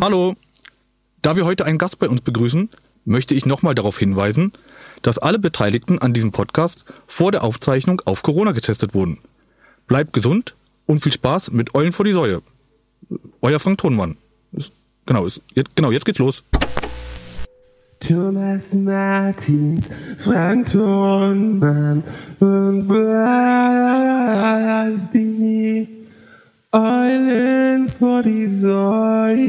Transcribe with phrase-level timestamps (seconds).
[0.00, 0.34] Hallo.
[1.22, 2.68] Da wir heute einen Gast bei uns begrüßen,
[3.04, 4.52] möchte ich nochmal darauf hinweisen,
[5.02, 9.18] dass alle Beteiligten an diesem Podcast vor der Aufzeichnung auf Corona getestet wurden.
[9.86, 10.54] Bleibt gesund
[10.86, 12.42] und viel Spaß mit Eulen vor die Säue.
[13.40, 14.16] Euer Frank Thonmann.
[14.52, 14.72] Ist,
[15.06, 16.42] genau, ist, jetzt, genau, jetzt geht's los.
[18.00, 19.88] Thomas Martins,
[20.22, 22.02] Frank Thonmann
[22.40, 23.56] und Basti.
[26.76, 29.46] Eulen vor die Säue.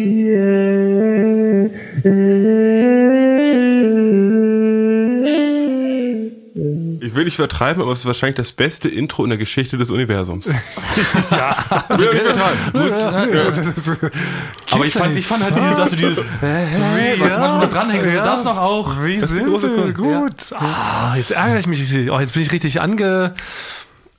[7.01, 9.91] Ich will nicht übertreiben, aber es ist wahrscheinlich das beste Intro in der Geschichte des
[9.91, 10.49] Universums.
[11.29, 12.71] Ja, will nicht übertreiben.
[12.71, 14.09] Gut, ja.
[14.71, 18.07] Aber ich fand, ich fand halt dieses, dass du dieses, hey, was ja, noch dranhängst,
[18.07, 18.23] ja.
[18.23, 19.03] das noch auch.
[19.03, 20.53] Wie simpel, gut.
[20.55, 22.09] Ah, jetzt ärgere ich mich.
[22.09, 23.33] Oh, jetzt bin ich richtig ange...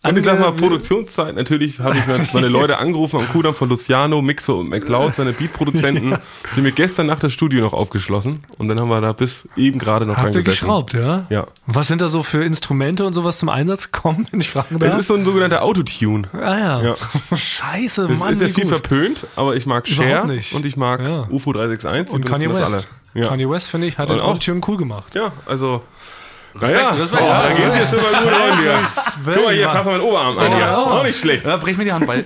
[0.01, 4.23] Und ich sag mal, Produktionszeit, natürlich habe ich meine Leute angerufen am Kudamm von Luciano,
[4.23, 6.17] Mixo und McLeod, seine Beatproduzenten,
[6.57, 9.81] die mir gestern nach das Studio noch aufgeschlossen und dann haben wir da bis eben
[9.81, 11.27] gerade noch Habt ihr geschraubt, ja?
[11.31, 11.49] Ja.
[11.67, 14.93] Was sind da so für Instrumente und sowas zum Einsatz gekommen, wenn ich fragen darf?
[14.93, 16.29] Das ist so ein sogenannter Autotune.
[16.33, 16.83] Ah ja.
[16.83, 16.97] ja.
[17.37, 18.73] Scheiße, Mann, ist ja viel gut.
[18.73, 21.27] verpönt, aber ich mag Cher und ich mag ja.
[21.29, 22.15] UFO 361.
[22.15, 22.89] Und Kanye West.
[23.15, 23.27] Ja.
[23.27, 25.17] Kanye West, finde ich, hat den Autotune cool gemacht.
[25.17, 25.83] Ja, also...
[26.55, 29.35] Naja, Respekt, oh, ja, da geht's ja schon mal gut rein hier.
[29.35, 30.53] Guck mal, hier, fass mal meinen Oberarm an.
[30.53, 31.45] Ja, auch nicht schlecht.
[31.45, 32.25] Ja, brech mir die Hand bei.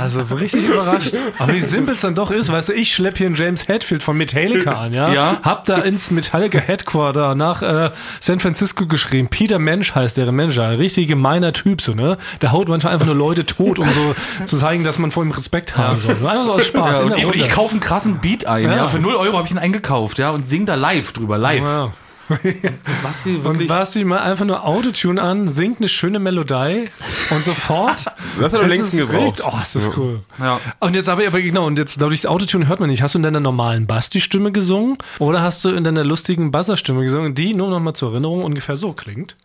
[0.00, 1.14] also richtig überrascht.
[1.38, 4.02] Aber wie simpel es dann doch ist, weißt du, ich schlepp hier einen James Hetfield
[4.02, 5.12] von Metallica an, ja?
[5.12, 5.36] ja.
[5.42, 9.28] Hab da ins Metallica Headquarter nach äh, San Francisco geschrieben.
[9.28, 10.64] Peter Mensch heißt der Manager.
[10.64, 12.16] Ein richtig gemeiner Typ, so, ne?
[12.42, 14.14] Der haut manchmal einfach nur Leute tot, um so
[14.44, 16.12] zu zeigen, dass man vor ihm Respekt haben soll.
[16.12, 16.98] Einfach so aus Spaß.
[16.98, 18.88] Ja, und, ich, und ich kaufe einen krassen Beat ein, ja.
[18.88, 21.90] Für 0 Euro habe ich ihn eingekauft, ja, und sing da live drüber, live.
[22.62, 22.70] Ja.
[23.02, 26.88] Basti, und Basti mal einfach nur Autotune an, singt eine schöne Melodie
[27.30, 28.06] und sofort.
[28.40, 29.42] das hat am längsten gebraucht.
[29.44, 30.20] Oh, ist das cool.
[30.38, 30.60] Ja.
[30.80, 33.02] Und jetzt aber, aber genau, und jetzt dadurch das Autotune hört man nicht.
[33.02, 37.34] Hast du in deiner normalen Basti-Stimme gesungen oder hast du in deiner lustigen Buzzer-Stimme gesungen,
[37.34, 39.36] die nur noch mal zur Erinnerung ungefähr so klingt?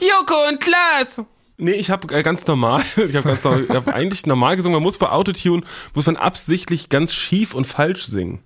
[0.00, 1.22] Joko und Klaas!
[1.58, 4.76] Nee, ich habe äh, ganz normal, ich habe ganz normal, ich hab eigentlich normal gesungen.
[4.76, 5.62] Man muss bei Autotune,
[5.94, 8.40] muss man absichtlich ganz schief und falsch singen.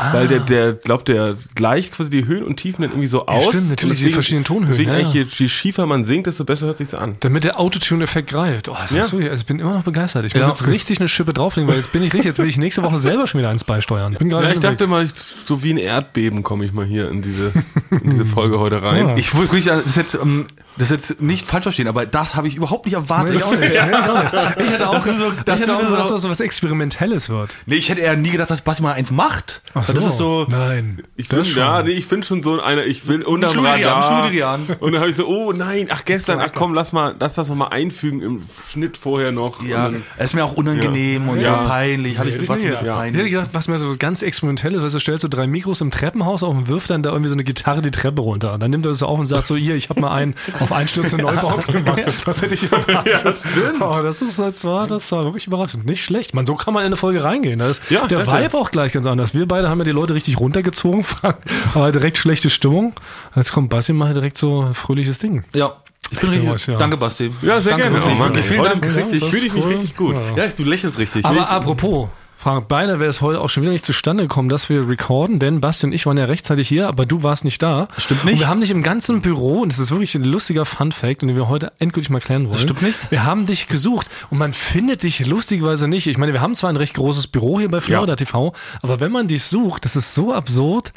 [0.00, 0.12] Ah.
[0.14, 3.44] Weil der, der glaubt, der gleicht quasi die Höhen und Tiefen dann irgendwie so aus.
[3.44, 4.68] Ja, stimmt, natürlich deswegen, die verschiedenen Tonhöhen.
[4.70, 7.16] Deswegen ja, eigentlich, je, je schiefer man singt, desto besser hört sich's an.
[7.20, 8.68] Damit der Autotune-Effekt greift.
[8.68, 9.04] Oh, das Ja.
[9.04, 10.24] ist wirklich, also ich bin immer noch begeistert.
[10.24, 10.48] Ich muss Ja.
[10.48, 12.98] jetzt richtig eine Schippe drauflegen, weil jetzt bin ich richtig, jetzt will ich nächste Woche
[12.98, 14.12] selber schon wieder eins beisteuern.
[14.12, 15.12] Ich bin gerade Ja, ich dachte mal, ich,
[15.46, 17.52] so wie ein Erdbeben komme ich mal hier in diese,
[17.90, 19.08] in diese Folge heute rein.
[19.08, 19.16] Ja.
[19.16, 20.46] Ich wollte wirklich, das ist jetzt, ähm,
[20.78, 23.32] das jetzt nicht falsch verstehen, aber das habe ich überhaupt nicht erwartet.
[23.32, 23.60] Nee, ich auch nicht.
[23.60, 24.34] Nee, ich auch nicht.
[24.64, 26.30] Ich hätte auch, Dass du so- dass ich hätte auch so- gedacht, dass das so
[26.30, 27.54] was Experimentelles wird.
[27.66, 29.60] Nee, ich hätte eher nie gedacht, dass Basti mal eins macht.
[29.74, 31.02] Ach Das ist so, Nein.
[31.16, 34.02] Ich bin, ja, nee, ich bin schon so einer, ich will unterm Radar.
[34.02, 34.66] Schludrian.
[34.80, 37.48] Und dann habe ich so, oh nein, ach gestern, ach komm, lass mal, lass das
[37.48, 39.62] noch mal einfügen im Schnitt vorher noch.
[39.62, 41.62] ja, dann, es ist mir auch unangenehm und Ja.
[41.64, 42.18] so peinlich.
[42.18, 42.86] Hatte ich nie nicht gedacht.
[42.86, 43.14] peinlich.
[43.14, 45.80] Ich hätte gedacht, was mir so was ganz Experimentelles, weißt du, stellst du drei Mikros
[45.80, 48.54] im Treppenhaus auf und wirft dann da irgendwie so eine Gitarre die Treppe runter.
[48.54, 50.34] Und dann nimmt er das so auf und sagt so, hier, ich habe mal einen
[50.60, 52.02] auf einstürzende Neubau gemacht.
[52.24, 53.36] Das hätte ich erwartet.
[53.38, 53.80] stimmt.
[53.80, 55.86] Oh, das ist das war, das war wirklich überraschend.
[55.86, 56.34] Nicht schlecht.
[56.34, 57.58] Man, so kann man in eine Folge reingehen.
[57.58, 58.26] Das ist Ja, der.
[58.26, 59.34] Vibe auch gleich ganz anders.
[59.34, 61.04] Wir beide haben ja die Leute richtig runtergezogen,
[61.74, 62.92] aber direkt schlechte Stimmung.
[63.36, 65.44] Jetzt kommt Basti und macht direkt so ein fröhliches Ding.
[65.54, 65.72] Ja,
[66.10, 66.66] ich bin richtig.
[66.66, 66.76] ja.
[66.76, 67.30] Danke, Basti.
[67.42, 67.96] ja, sehr Danke gerne.
[67.96, 68.34] wirklich, Oh Mann.
[68.34, 68.96] Vielen Dank.
[68.96, 69.72] richtig, fühle ich mich cool.
[69.72, 70.14] richtig gut.
[70.36, 70.44] Ja.
[70.44, 71.24] Ja, du lächelst richtig.
[71.24, 72.08] Aber apropos,
[72.42, 75.60] Frank, beinahe wäre es heute auch schon wieder nicht zustande gekommen, dass wir recorden, denn
[75.60, 77.86] Basti und ich waren ja rechtzeitig hier, aber du warst nicht da.
[77.98, 78.32] Stimmt nicht.
[78.32, 81.36] Und wir haben dich im ganzen Büro, und das ist wirklich ein lustiger Fun-Fact, den
[81.36, 82.58] wir heute endgültig mal klären wollen.
[82.58, 83.10] stimmt nicht.
[83.10, 86.06] Wir haben dich gesucht und man findet dich lustigerweise nicht.
[86.06, 88.16] Ich meine, wir haben zwar ein recht großes Büro hier bei Florida Ja.
[88.16, 90.94] TV, aber wenn man dich sucht, das ist so absurd.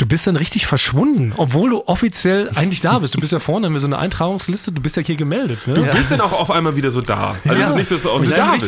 [0.00, 3.14] Du bist dann richtig verschwunden, obwohl du offiziell eigentlich da bist.
[3.14, 5.66] Du bist ja vorne, haben wir so eine Eintragungsliste, du bist ja hier gemeldet.
[5.66, 5.74] Ne?
[5.74, 7.36] Du bist dann auch auf einmal wieder so da.
[7.46, 8.66] Also es ist nicht, so, dass du auch nicht das ist, da ein bist.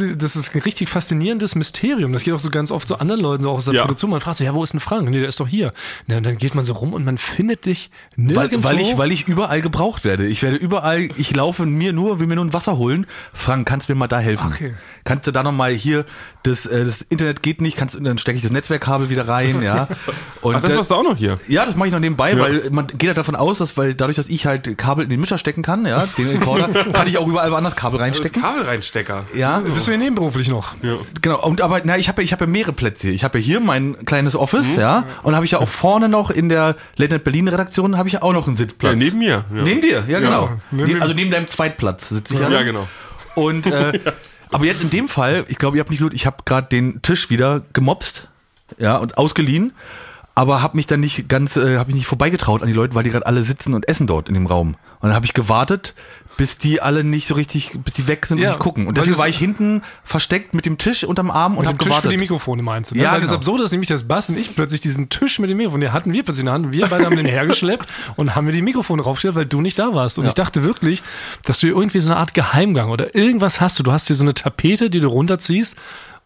[0.00, 2.14] richtige, das ist ein richtig faszinierendes Mysterium.
[2.14, 3.82] Das geht auch so ganz oft so anderen Leuten, so auch aus der Ja.
[3.82, 4.10] Produktion.
[4.10, 5.10] Man fragt so, ja, wo ist denn Frank?
[5.10, 5.74] Nee, der ist doch hier.
[6.06, 8.68] Ja, und dann geht man so rum und man findet dich Weil, nirgendwo.
[8.70, 10.26] weil, ich, weil ich überall gebraucht werde.
[10.26, 13.06] Ich werde überall, ich laufe mir nur, will mir nur ein Wasser holen.
[13.34, 14.46] Frank, kannst du mir mal da helfen?
[14.50, 14.72] Okay.
[15.04, 16.06] Kannst du da nochmal hier,
[16.42, 19.60] das, äh, das Internet geht nicht, kannst, du- dann stecke ich das Netzwerkkabel wieder rein,
[19.62, 19.86] ja.
[20.40, 21.38] Und Ach, das machst du auch noch hier.
[21.48, 22.38] ja, das mache ich noch nebenbei, Ja.
[22.38, 25.20] weil man geht halt davon aus, dass, weil dadurch, dass ich halt Kabel in den
[25.20, 28.42] Mischer stecken kann, ja, den Rekorder, kann ich auch überall woanders Kabel reinstecken.
[28.42, 29.24] Kabelreinstecker.
[29.34, 30.74] Ja, bist du hier nebenberuflich noch?
[31.22, 33.14] Genau, und aber na, ich habe ja, ich habe ja mehrere Plätze hier.
[33.14, 34.80] Ich habe ja hier mein kleines Office, Mhm.
[34.80, 38.08] ja, und habe ich ja auch vorne noch in der Late Night Berlin Redaktion habe
[38.08, 38.92] ich ja auch noch einen Sitzplatz.
[38.92, 39.44] Ja, neben mir.
[39.54, 39.62] Ja.
[39.62, 40.50] Neben dir, ja genau.
[40.70, 42.48] neben Ne- also neben deinem Zweitplatz sitze ich ja.
[42.48, 42.86] Ja, genau.
[43.34, 43.98] Und äh,
[44.50, 47.00] aber jetzt in dem Fall, ich glaube, ihr habt nicht so, ich habe gerade den
[47.02, 48.28] Tisch wieder gemopst,
[48.78, 49.72] ja, und ausgeliehen.
[50.40, 53.04] Aber habe mich dann nicht ganz, äh, habe mich nicht vorbeigetraut an die Leute, weil
[53.04, 54.76] die gerade alle sitzen und essen dort in dem Raum.
[55.00, 55.94] Und dann habe ich gewartet,
[56.38, 58.86] bis die alle nicht so richtig, bis die weg sind Ja, und nicht gucken.
[58.86, 61.78] Und deswegen das- war ich hinten versteckt mit dem Tisch unterm Arm und habe dem
[61.78, 62.12] Tisch für gewartet.
[62.12, 62.94] die Mikrofone meinst du?
[62.94, 63.02] Ne?
[63.02, 63.38] Ja, Weil das genau.
[63.38, 66.10] Absurde ist nämlich, dass Bass und ich plötzlich diesen Tisch mit dem Mikrofon, den hatten
[66.12, 67.86] wir plötzlich in der Hand und wir beide haben den hergeschleppt
[68.16, 70.18] und haben mir die Mikrofone raufgestellt, weil du nicht da warst.
[70.18, 71.02] Und ich dachte wirklich,
[71.44, 73.82] dass du irgendwie so eine Art Geheimgang oder irgendwas hast du.
[73.82, 75.76] Du hast hier so eine Tapete, die du runterziehst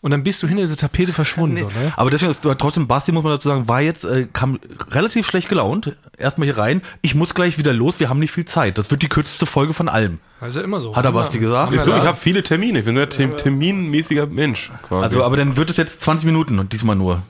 [0.05, 1.57] und dann bist du hinter dieser Tapete verschwunden.
[1.57, 1.95] So, ne?
[1.97, 4.61] Aber deswegen ist trotzdem, Basti, muss man dazu sagen, war jetzt, äh, kam
[4.91, 5.97] relativ schlecht gelaunt.
[6.19, 6.83] Erstmal hier rein.
[7.01, 8.77] Ich muss gleich wieder los, wir haben nicht viel Zeit.
[8.77, 10.19] Das wird die kürzeste Folge von allem.
[10.41, 10.95] Das ist ja immer so.
[10.95, 11.73] Hat er Immer- Basti gesagt?
[11.73, 12.81] Ist so, ich habe viele Termine.
[12.81, 15.05] Ich bin ein term terminmäßiger Mensch quasi.
[15.05, 17.23] Also, aber dann wird es jetzt 20 Minuten und diesmal nur.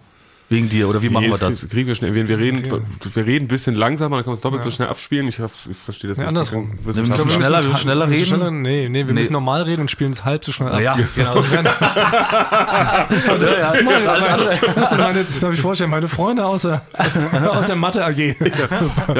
[0.50, 1.60] Wegen dir, oder wie machen wir Nee, das?
[1.62, 2.12] das kriegen wir schnell.
[2.14, 2.62] Wir, wir reden,
[3.14, 5.26] wir reden ein bisschen langsamer, dann kann man es doppelt so schnell abspielen.
[5.28, 6.28] Ich, ich verstehe das Nee, nicht.
[6.28, 6.70] andersrum.
[6.84, 8.26] Wir Wir müssen schneller- müssen schneller reden?
[8.26, 9.20] Schneller, nee, nee, wir Nee.
[9.20, 10.80] müssen normal reden und spielen es halb so schnell ab.
[10.80, 11.34] Ja, genau.
[13.84, 16.82] Meine zwei, das sind meine, das darf ich vorstellen, meine Freunde aus der,
[17.50, 18.16] aus der Mathe AG.
[18.18, 18.34] Ja,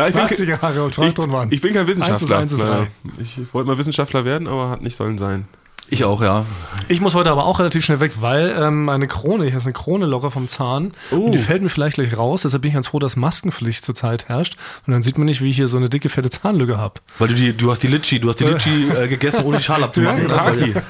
[0.08, 2.38] ich bin, ich, ich bin kein Wissenschaftler.
[2.38, 2.86] eins ist leider.
[3.18, 5.46] Ich, ich wollte mal Wissenschaftler werden, aber hat nicht sollen sein.
[5.90, 6.44] Ich auch, ja.
[6.88, 9.72] Ich muss heute aber auch relativ schnell weg, weil ähm, meine Krone, ich habe eine
[9.72, 12.42] Krone locker vom Zahn und die fällt mir vielleicht gleich raus.
[12.42, 14.56] Deshalb bin ich ganz froh, dass Maskenpflicht zurzeit herrscht.
[14.86, 16.94] Und dann sieht man nicht, wie ich hier so eine dicke, fette Zahnlücke habe.
[17.19, 19.62] Weil du die, du hast die Litschi, du hast die Litschi äh, gegessen, ohne die
[19.62, 20.28] Schale abzumachen.
[20.28, 20.81] Ja, genau.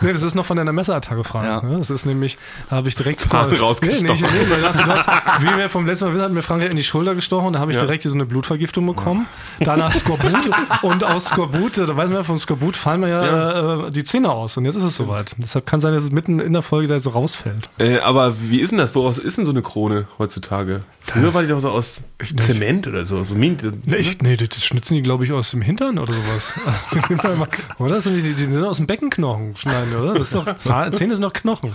[0.00, 1.46] Nee, das ist noch von deiner Messerattacke, Frank.
[1.46, 1.62] Ja.
[1.62, 1.78] ne?
[1.78, 2.36] Das ist nämlich,
[2.68, 4.06] da habe ich direkt Zahn Nee, rausgestochen.
[4.06, 5.08] nee, nee, hast,
[5.42, 7.60] wie wir vom letzten Mal wissen, hat mir Frank ja in die Schulter gestochen, da
[7.60, 7.82] habe ich Ja.
[7.84, 9.26] direkt hier so eine Blutvergiftung bekommen.
[9.60, 10.50] Danach Skorbut
[10.82, 14.30] und aus Skorbut, da weiß man ja, vom Skorbut fallen mir ja, Äh, die Zähne
[14.30, 15.34] aus und jetzt ist es soweit.
[15.38, 17.70] Deshalb kann sein, dass es mitten in der Folge da so rausfällt.
[17.78, 18.94] Äh, aber wie ist denn das?
[18.94, 20.82] Woraus ist denn so eine Krone heutzutage?
[21.00, 22.02] Früher war die doch so aus
[22.36, 23.22] Zement oder so.
[23.22, 23.56] so Min
[23.86, 26.54] Nee, ich, nee das schnitzen die, glaube ich, aus dem Hintern oder sowas.
[27.78, 27.94] oder?
[27.94, 30.14] Das sind die, die sind aus dem Beckenknochen schneiden, oder?
[30.14, 31.74] Das ist doch, Zahn, Zähne sind doch Knochen.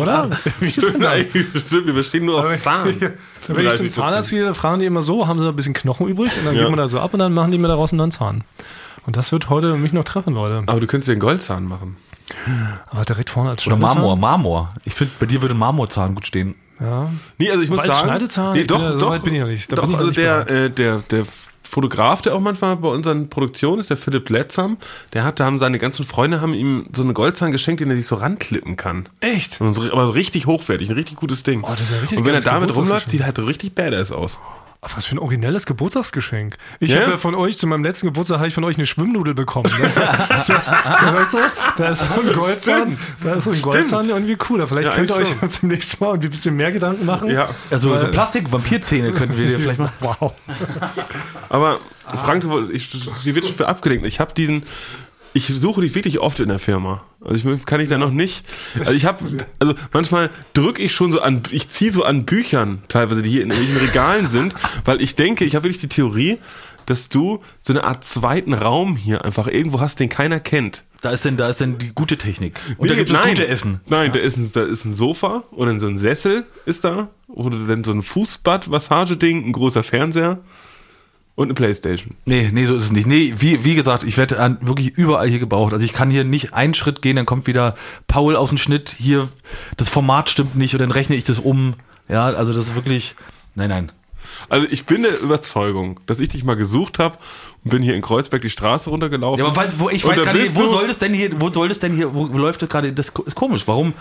[0.00, 0.30] Oder?
[0.60, 1.10] Wie ist denn das?
[1.10, 1.26] Nein,
[1.66, 2.94] stimmt, wir bestehen nur aus Zahn.
[3.48, 5.74] Wenn ich zum Zahnarzt gehe, dann fragen die immer so, haben sie noch ein bisschen
[5.74, 6.32] Knochen übrig?
[6.38, 6.62] Und dann Ja.
[6.62, 8.44] geben wir da so ab und dann machen die mir daraus einen neuen Zahn.
[9.06, 10.62] Und das wird heute mich noch treffen, Leute.
[10.66, 11.96] Aber du könntest dir einen Goldzahn machen.
[12.88, 13.96] Aber direkt vorne als Oder Schneidezahn?
[14.02, 14.74] Marmor, Marmor.
[14.84, 16.54] Ich finde, bei dir würde ein Marmorzahn gut stehen.
[16.80, 17.10] Ja.
[17.38, 18.08] Nee, also ich muss Aber als sagen.
[18.10, 18.52] Schneidezahn?
[18.54, 19.10] Nee, Ich doch, bin ja- so doch.
[19.10, 19.70] weit bin ich noch nicht.
[19.72, 21.26] Da doch, bin ich noch also nicht der, äh, der, der
[21.64, 24.76] Fotograf, der auch manchmal bei unseren Produktionen ist, der Philipp Letzam,
[25.14, 27.96] der hat, da haben seine ganzen Freunde haben ihm so einen Goldzahn geschenkt, den er
[27.96, 29.08] sich so ranklippen kann.
[29.20, 29.60] Echt?
[29.60, 31.62] Und so, aber so richtig hochwertig, ein richtig gutes Ding.
[31.64, 33.74] Oh, das ist ja richtig Und wenn er damit rumläuft, sieht er halt so richtig
[33.74, 34.38] badass aus.
[34.84, 36.56] Ach, was für ein originelles Geburtstagsgeschenk.
[36.80, 37.02] Ich Ja?
[37.02, 39.70] habe ja von euch, zu meinem letzten Geburtstag habe ich von euch eine Schwimmnudel bekommen.
[39.78, 39.88] Ne?
[40.48, 41.38] ja, weißt du,
[41.76, 44.66] da ist so ein Goldzahn, da ist so ein Goldzahn irgendwie cooler.
[44.66, 45.50] Vielleicht Ja, könnt ihr euch schon.
[45.50, 47.30] zum nächsten Mal irgendwie ein bisschen mehr Gedanken machen.
[47.30, 47.48] Ja.
[47.70, 49.92] Also so Plastik-Vampirzähne könnten wir dir vielleicht mal.
[50.00, 50.32] Wow.
[51.48, 51.78] Aber
[52.16, 54.04] Frank, du- ich, dir wird schon für abgelenkt.
[54.04, 54.64] Ich habe diesen,
[55.32, 57.02] ich suche dich wirklich oft in der Firma.
[57.24, 58.44] Also ich kann ich da noch nicht.
[58.78, 59.24] Also ich habe,
[59.58, 63.42] also manchmal drücke ich schon so an, ich ziehe so an Büchern teilweise, die hier
[63.42, 64.54] in irgendwelchen Regalen sind,
[64.84, 66.38] weil ich denke, ich habe wirklich die Theorie,
[66.86, 70.82] dass du so eine Art zweiten Raum hier einfach irgendwo hast, den keiner kennt.
[71.00, 72.58] Da ist denn, da ist denn die gute Technik.
[72.76, 73.30] Und da Nee, gibt es nein.
[73.34, 73.80] gute Essen.
[73.86, 77.08] Nein, da ist, ein, da ist ein Sofa oder so ein Sessel ist da.
[77.28, 80.38] Oder dann so ein Fußbad, Massageding, ein großer Fernseher
[81.34, 82.14] und eine Playstation.
[82.26, 83.06] Nee, nee, so ist es nicht.
[83.06, 85.72] Nee, wie, wie gesagt, ich werde an- wirklich überall hier gebraucht.
[85.72, 87.74] Also ich kann hier nicht einen Schritt gehen, dann kommt wieder
[88.06, 89.28] Paul aus dem Schnitt, hier,
[89.76, 91.74] das Format stimmt nicht und dann rechne ich das um.
[92.08, 93.14] Ja, also das ist wirklich,
[93.54, 93.92] nein, nein.
[94.48, 97.16] Also ich bin der Überzeugung, dass ich dich mal gesucht habe
[97.64, 99.38] und bin hier in Kreuzberg die Straße runtergelaufen.
[99.38, 101.68] Ja, aber weil, wo, ich weiß gar nicht, wo soll das denn hier, wo soll
[101.68, 103.62] das denn hier, wo, wo läuft das gerade, das ist komisch.
[103.66, 103.94] Warum,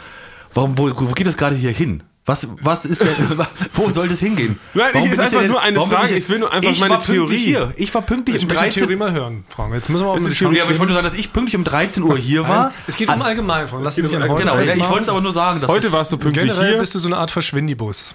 [0.54, 2.04] warum, wo, wo geht das gerade hier hin?
[2.24, 3.08] Was, was ist denn,
[3.74, 4.60] wo soll das hingehen?
[4.76, 6.16] Nein, Warum ich- ist einfach denn- nur eine Frage.
[6.16, 7.38] Ich will nur einfach ich meine war pünktlich Theorie.
[7.46, 7.74] Hier.
[7.78, 9.74] Ich war pünktlich Ich um möchte die Theorie 13 mal hören, Frank.
[9.74, 11.64] Jetzt müssen wir auch eine Theorie, aber ich wollte nur sagen, dass ich pünktlich um
[11.64, 12.72] 13 Uhr hier war.
[12.86, 13.84] Es geht um allgemein, Frank.
[13.84, 16.46] Lass heute Genau, ja, ich wollte es aber nur sagen, dass Heute warst du pünktlich
[16.48, 16.80] Generell hier.
[16.80, 18.14] bist du so eine Art Verschwindibus.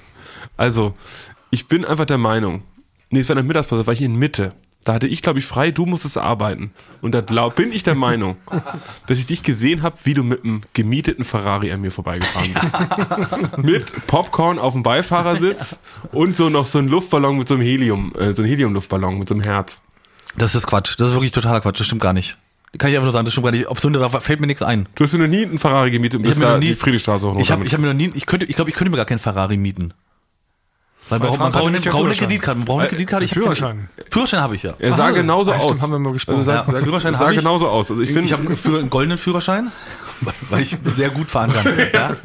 [0.56, 0.94] Also,
[1.50, 2.62] ich bin einfach der Meinung,
[3.10, 4.52] nee, es war in der Mittagspause, war ich in Mitte.
[4.86, 6.70] Da hatte ich, glaube ich, frei, du musstest arbeiten.
[7.00, 8.36] Und da glaub, bin ich der Meinung,
[9.08, 13.58] dass ich dich gesehen habe, wie du mit einem gemieteten Ferrari an mir vorbeigefahren bist.
[13.58, 15.76] mit Popcorn auf dem Beifahrersitz
[16.12, 19.28] und so noch so ein Luftballon mit so einem Helium, äh, so ein Heliumluftballon mit
[19.28, 19.80] so einem Herz.
[20.36, 20.94] Das ist Quatsch.
[20.98, 21.80] Das ist wirklich totaler Quatsch.
[21.80, 22.38] Das stimmt gar nicht.
[22.78, 23.66] Kann ich einfach nur sagen, das stimmt gar nicht.
[23.66, 24.88] Auf so eine, da fällt mir nichts ein.
[24.94, 26.68] Du hast dir noch nie einen Ferrari gemietet und Ich bist hab mir noch nie-
[26.68, 28.76] die Friedrichstraße hoch Ich habe ich hab mir noch nie, ich könnte, ich glaube, ich
[28.76, 29.94] könnte mir gar keinen Ferrari mieten.
[31.08, 32.18] Weil, Weil man, braucht eine, braucht.
[32.18, 32.58] Kreditkarte.
[32.58, 33.24] Man braucht eine Kreditkarte.
[33.24, 33.88] Ich hab Führerschein.
[33.96, 34.74] Keinen, Führerschein habe ich ja.
[34.78, 35.64] Er sah genauso aus.
[35.64, 36.38] stimmt, haben wir mal gesprochen.
[36.38, 37.90] Also sah, Ja, genauso aus.
[37.90, 39.70] Also ich finde, ich habe einen goldenen Führerschein,
[40.50, 41.66] weil ich sehr gut fahren kann.
[41.92, 42.16] Ja?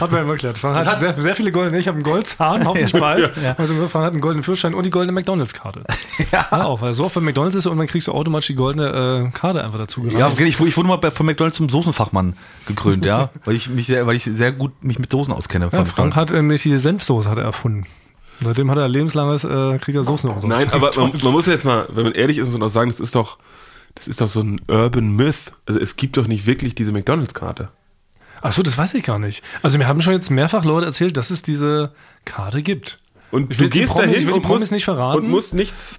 [0.00, 0.58] Hat man immer erklärt.
[0.58, 1.78] Frank hat sehr, sehr viele goldene.
[1.78, 3.30] Ich habe einen Goldzahn, hoffentlich bald.
[3.58, 5.82] Also Frank hat einen goldenen Führerschein und die goldene McDonalds-Karte.
[6.32, 6.46] Ja.
[6.64, 9.36] auch, weil so oft bei McDonalds ist und dann kriegst du automatisch die goldene äh,
[9.36, 10.40] Karte einfach dazu Ja, gerannt.
[10.40, 12.34] ich, ich wurde mal bei, von McDonalds zum Soßenfachmann
[12.66, 15.64] gekrönt, ja, weil ich mich sehr, weil ich sehr gut mich mit Soßen auskenne.
[15.66, 16.16] Ja, Frank McDonald's.
[16.16, 17.86] hat äh, nämlich die Senfsoße hat er erfunden.
[18.42, 20.56] Seitdem hat er lebenslanges, äh, kriegt er Soßen umsonst.
[20.56, 22.90] Nein, aber man, man muss jetzt mal, wenn man ehrlich ist, muss man auch sagen,
[22.90, 23.38] das ist doch,
[23.94, 25.52] das ist doch so ein Urban Myth.
[25.66, 27.68] Also es gibt doch nicht wirklich diese McDonalds-Karte.
[28.42, 29.42] Ach so, das weiß ich gar nicht.
[29.62, 31.92] Also mir haben schon jetzt mehrfach Leute erzählt, dass es diese
[32.24, 32.98] Karte gibt.
[33.30, 34.84] Und Ich du will die gehst Promis- ich dahin will die und Promis musst, nicht
[34.84, 35.18] verraten.
[35.24, 35.96] und musst nichts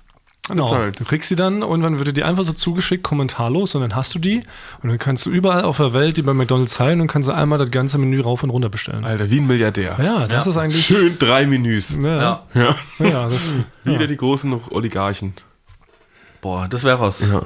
[0.47, 0.63] Genau.
[0.65, 0.93] bezahlen.
[0.97, 3.95] Du kriegst die dann und dann wird dir die einfach so zugeschickt, kommentarlos, und dann
[3.95, 4.41] hast du die
[4.81, 7.33] und dann kannst du überall auf der Welt die bei McDonalds zeigen und kannst du
[7.33, 9.05] einmal das ganze Menü rauf und runter bestellen.
[9.05, 9.97] Alter, wie ein Milliardär.
[10.03, 10.83] Ja, das ist eigentlich.
[10.83, 11.95] Schön drei Menüs.
[11.95, 12.75] Ja, Ja.
[12.97, 13.29] ja.
[13.29, 15.35] das, Wieder die großen Oligarchen.
[16.41, 17.21] Boah, das wäre was.
[17.21, 17.43] Ja.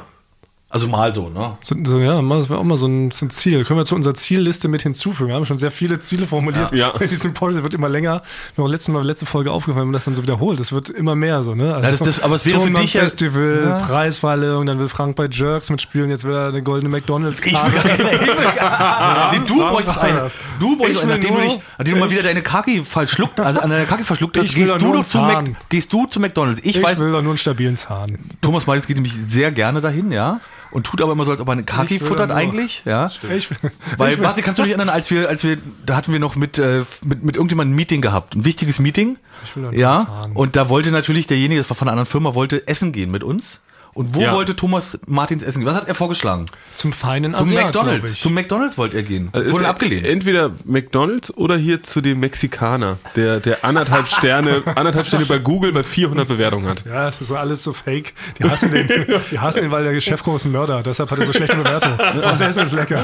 [0.76, 1.54] Also mal so, ne?
[1.62, 3.64] so, ja, das wäre auch mal so ein, so ein Ziel.
[3.64, 5.30] Können wir zu unserer Zielliste mit hinzufügen.
[5.30, 6.74] Wir haben schon sehr viele Ziele formuliert.
[6.76, 6.90] Ja.
[7.00, 8.24] In diesem Podcast wird immer länger.
[8.58, 10.60] Haben auch letztes Mal letzte Folge aufgefallen, wenn man das dann so wiederholt.
[10.60, 11.74] Das wird immer mehr so, ne?
[11.74, 13.80] Also Ja, das- das- aber es wäre für dich ja- Festival, Ja.
[13.88, 17.54] Preisverleihung, dann will Frank bei Jerks mitspielen, jetzt will er eine goldene McDonalds Ich will.
[17.96, 18.20] Ich will.
[19.32, 20.32] Nee, du Frank bräuchst eine.
[20.60, 23.70] Du bräuchst eine, nachdem du, dich, nachdem du mal wieder deine Kaki verschluckt, also an
[23.70, 26.60] deiner Kaki verschluckt hast, gehst du, zu Mac, gehst du zu McDonalds.
[26.64, 28.18] Ich, Ich weiß, will doch nur einen stabilen Zahn.
[28.42, 30.42] Thomas Malitz geht nämlich sehr gerne dahin, ja.
[30.72, 33.08] Und tut aber immer so, als ob er eine Kaki futtert eigentlich, ja.
[33.08, 33.50] Ich,
[33.98, 36.36] Weil, ich Basti, kannst du dich erinnern, als wir, als wir, da hatten wir noch
[36.36, 39.18] mit, äh, mit, mit irgendjemandem ein Meeting gehabt, ein wichtiges Meeting.
[39.44, 40.30] Ich will ja.
[40.34, 43.24] Und da wollte natürlich derjenige, das war von einer anderen Firma, wollte essen gehen mit
[43.24, 43.60] uns.
[43.96, 44.34] Und wo Ja.
[44.34, 45.68] wollte Thomas Martins essen gehen?
[45.68, 46.46] Was hat er vorgeschlagen?
[46.76, 48.12] zum feinen Zum Asiat, McDonalds.
[48.12, 48.22] ich.
[48.22, 49.30] Zum McDonalds wollte er gehen.
[49.32, 50.06] Also Wurde abgelehnt.
[50.06, 55.72] Entweder McDonalds oder hier zu dem Mexikaner, der, der anderthalb Sterne, anderthalb Sterne bei Google
[55.72, 56.84] bei 400 Bewertungen hat.
[56.86, 58.14] Ja, das ist alles so fake.
[58.38, 58.88] Die hassen den,
[59.32, 60.84] die hassen den, weil der Chefkoch ist ein Mörder.
[60.84, 61.98] Deshalb hat er so schlechte Bewertungen.
[62.22, 63.02] Das Essen ist lecker.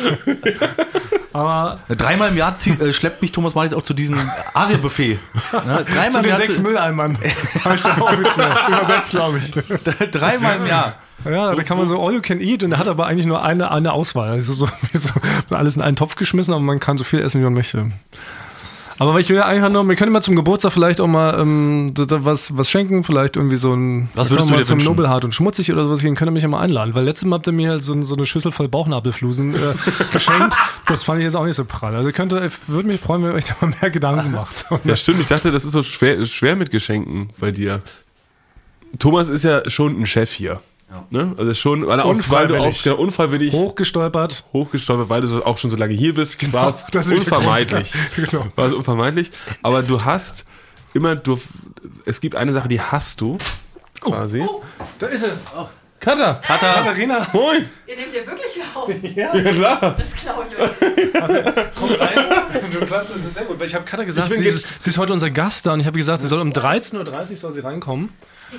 [1.33, 4.19] Aber Dreimal im Jahr zieht, äh, schleppt mich Thomas Malitz auch zu diesem
[4.53, 5.19] Asia-Buffet.
[5.53, 5.85] Ne?
[5.85, 6.37] Dreimal zu im den Jahr.
[6.37, 7.17] sechs Mülleimern.
[7.63, 10.11] Habe ich dann offiziell übersetzt, glaube ich.
[10.11, 10.95] dreimal im Jahr.
[11.25, 13.43] Ja, da kann man so all you can eat und er hat aber eigentlich nur
[13.43, 14.29] eine, eine Auswahl.
[14.29, 15.11] Also so, so
[15.51, 17.91] alles in einen Topf geschmissen, aber man kann so viel essen, wie man möchte.
[18.99, 21.91] Aber ich will ja eigentlich noch, wir können mal zum Geburtstag vielleicht auch mal ähm,
[21.93, 24.77] da- da was, was schenken, vielleicht irgendwie so ein Was würdest du mal dir zum
[24.77, 24.87] wünschen?
[24.89, 26.93] Nobelhart und schmutzig oder sowas gehen, könnt ihr mich ja mal einladen.
[26.95, 29.57] Weil letztes Mal habt ihr mir halt so, so eine Schüssel voll Bauchnabelflusen äh,
[30.13, 30.55] geschenkt.
[30.87, 31.95] Das fand ich jetzt auch nicht so prall.
[31.95, 34.65] Also könnte, ich würde mich freuen, wenn ihr euch da mal mehr Gedanken macht.
[34.83, 35.19] Ja, stimmt.
[35.21, 37.81] Ich dachte, das ist so schwer, schwer mit Geschenken bei dir.
[38.99, 40.59] Thomas ist ja schon ein Chef hier.
[41.09, 41.33] Ne?
[41.37, 42.83] Also schon, weil, er auch, weil du auch Unfreiwillig.
[42.83, 44.43] genau, unfreiwillig Hochgestolpert.
[44.53, 47.17] hochgestolpert, weil du so, auch schon so lange hier bist, war es das ist der
[47.37, 47.93] unvermeidlich.
[48.15, 48.45] Genau.
[48.55, 49.31] War es unvermeidlich.
[49.63, 50.45] Aber du hast
[50.93, 51.39] immer, du,
[52.05, 53.37] es gibt eine Sache, die hast du
[54.01, 54.45] quasi.
[54.99, 55.69] Da ist er.
[56.01, 56.33] Katha!
[56.41, 57.27] Katharina.
[57.31, 57.69] Moin!
[57.85, 58.89] Ihr nehmt ihr wirklich auf?
[59.15, 59.95] Ja, klar!
[59.99, 60.71] Das glaube ich euch.
[61.79, 62.40] Komm rein.
[62.71, 65.13] Du das ist sehr gut, weil ich habe Katha gesagt, sie ist, sie ist heute
[65.13, 68.09] unser Gast da und ich habe gesagt, sie soll um 13.30 Uhr soll sie reinkommen.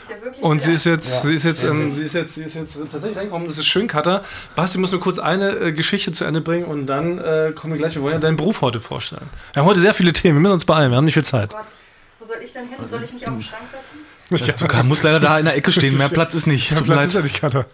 [0.08, 2.54] Ja wirklich Und sie ist jetzt, sie ist jetzt, ähm, sie ist jetzt, sie ist
[2.54, 3.46] jetzt tatsächlich reingekommen.
[3.46, 4.22] Das ist schön, Katha.
[4.56, 7.78] Basti muss nur kurz eine äh, Geschichte zu Ende bringen und dann äh, kommen wir
[7.78, 7.94] gleich.
[7.94, 9.28] Wir wollen ja deinen Beruf heute vorstellen.
[9.52, 10.36] Wir haben heute sehr viele Themen.
[10.36, 10.90] Wir müssen uns beeilen.
[10.90, 11.50] Wir haben nicht viel Zeit.
[11.50, 11.60] Gott,
[12.18, 12.78] wo soll ich denn hin?
[12.90, 14.58] Soll ich mich auf den Schrank setzen?
[14.58, 15.98] Du kann, musst leider da in der Ecke stehen.
[15.98, 16.70] Mehr Platz ist nicht.
[16.70, 17.24] Mir Platz ist ja leid.
[17.30, 17.66] nicht Katha.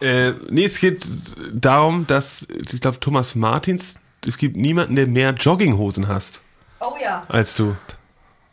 [0.00, 1.06] Äh, nee, es geht
[1.52, 3.94] darum, dass, ich glaube, Thomas Martins,
[4.26, 6.40] es gibt niemanden, der mehr Jogginghosen hast
[6.80, 7.22] Oh ja.
[7.28, 7.76] als du.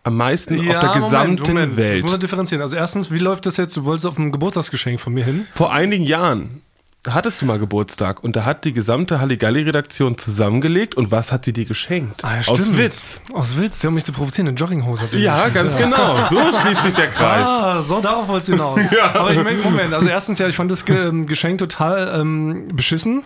[0.03, 2.01] Am meisten auf der gesamten Das Welt.
[2.01, 2.61] muss man differenzieren.
[2.63, 3.77] Also erstens, wie läuft das jetzt?
[3.77, 5.45] Du wolltest auf ein Geburtstagsgeschenk von mir hin.
[5.53, 6.61] Vor einigen Jahren
[7.09, 11.53] hattest du mal Geburtstag und da hat die gesamte Halligalli-Redaktion zusammengelegt und was hat sie
[11.53, 12.23] dir geschenkt?
[12.23, 12.77] Ah, Aus stimmt.
[12.77, 13.21] Witz.
[13.33, 15.09] Aus Witz, der um mich zu provozieren, eine Jogginghose.
[15.17, 16.29] Ja, ganz genau.
[16.29, 17.45] So schließt sich der Kreis.
[17.47, 18.79] Ah, so darauf wollt's hinaus.
[19.13, 23.23] Aber ich merke, Moment, also erstens ja, ich fand das ähm, Geschenk total ähm, beschissen.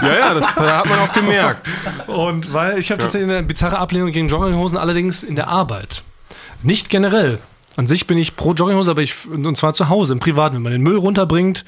[0.00, 1.68] Ja, ja, das hat man auch gemerkt.
[2.06, 6.02] Und weil ich habe tatsächlich eine bizarre Ablehnung gegen Jogginghosen, allerdings in der Arbeit.
[6.62, 7.40] Nicht generell.
[7.76, 10.62] An sich bin ich pro Jogginghose, aber ich, und zwar zu Hause, im Privaten, wenn
[10.62, 11.64] man den Müll runterbringt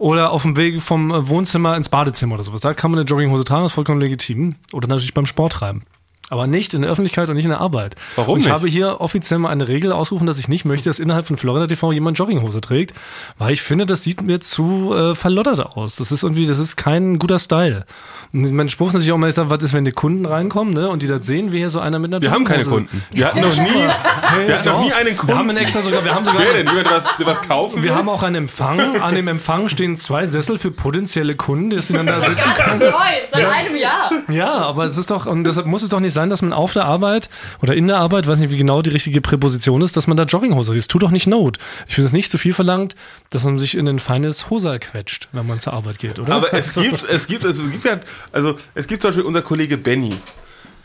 [0.00, 2.62] oder auf dem Weg vom äh, Wohnzimmer ins Badezimmer oder sowas.
[2.62, 4.56] Da kann man eine Jogginghose tragen, das ist vollkommen legitim.
[4.72, 5.82] Oder natürlich beim Sport treiben.
[6.30, 7.96] Aber nicht in der Öffentlichkeit und nicht in der Arbeit.
[8.16, 8.54] Warum und ich nicht?
[8.54, 11.66] habe hier offiziell mal eine Regel ausgerufen, dass ich nicht möchte, dass innerhalb von Florida
[11.66, 12.94] TV jemand Jogginghose trägt,
[13.36, 15.96] weil ich finde, das sieht mir zu äh, verloddert aus.
[15.96, 17.84] Das ist irgendwie, das ist kein guter Style.
[18.32, 20.88] Und mein Spruch ist natürlich auch ich sage, was ist, wenn die Kunden reinkommen, ne,
[20.88, 23.02] und die das sehen, wie hier so einer mit einer Wir haben keine Kunden.
[23.10, 25.28] Wir hatten noch nie, wir hatten noch nie einen Kunden.
[25.32, 26.66] Wir haben einen extra sogar, wir haben sogar, Wer denn?
[26.68, 27.94] Jemand, was, was kaufen wir will?
[27.96, 29.00] haben auch einen Empfang.
[29.00, 32.78] An dem Empfang stehen zwei Sessel für potenzielle Kunden, dass sie dann da sitzen können.
[32.78, 32.90] Neu,
[33.32, 34.12] seit einem Jahr.
[34.28, 36.74] Ja, aber es ist doch, und deshalb muss es doch nicht sein, dass man auf
[36.74, 37.30] der Arbeit
[37.62, 40.24] oder in der Arbeit, weiß nicht, wie genau die richtige Präposition ist, dass man da
[40.24, 40.78] Jogginghose hat.
[40.78, 41.58] Das tut doch nicht Not.
[41.88, 42.94] Ich finde es nicht zu viel verlangt,
[43.30, 46.34] dass man sich in ein feines Hosal quetscht, wenn man zur Arbeit geht, oder?
[46.34, 48.00] Aber es gibt, es gibt, es gibt ja,
[48.32, 50.14] also es gibt zum Beispiel unser Kollege Benny.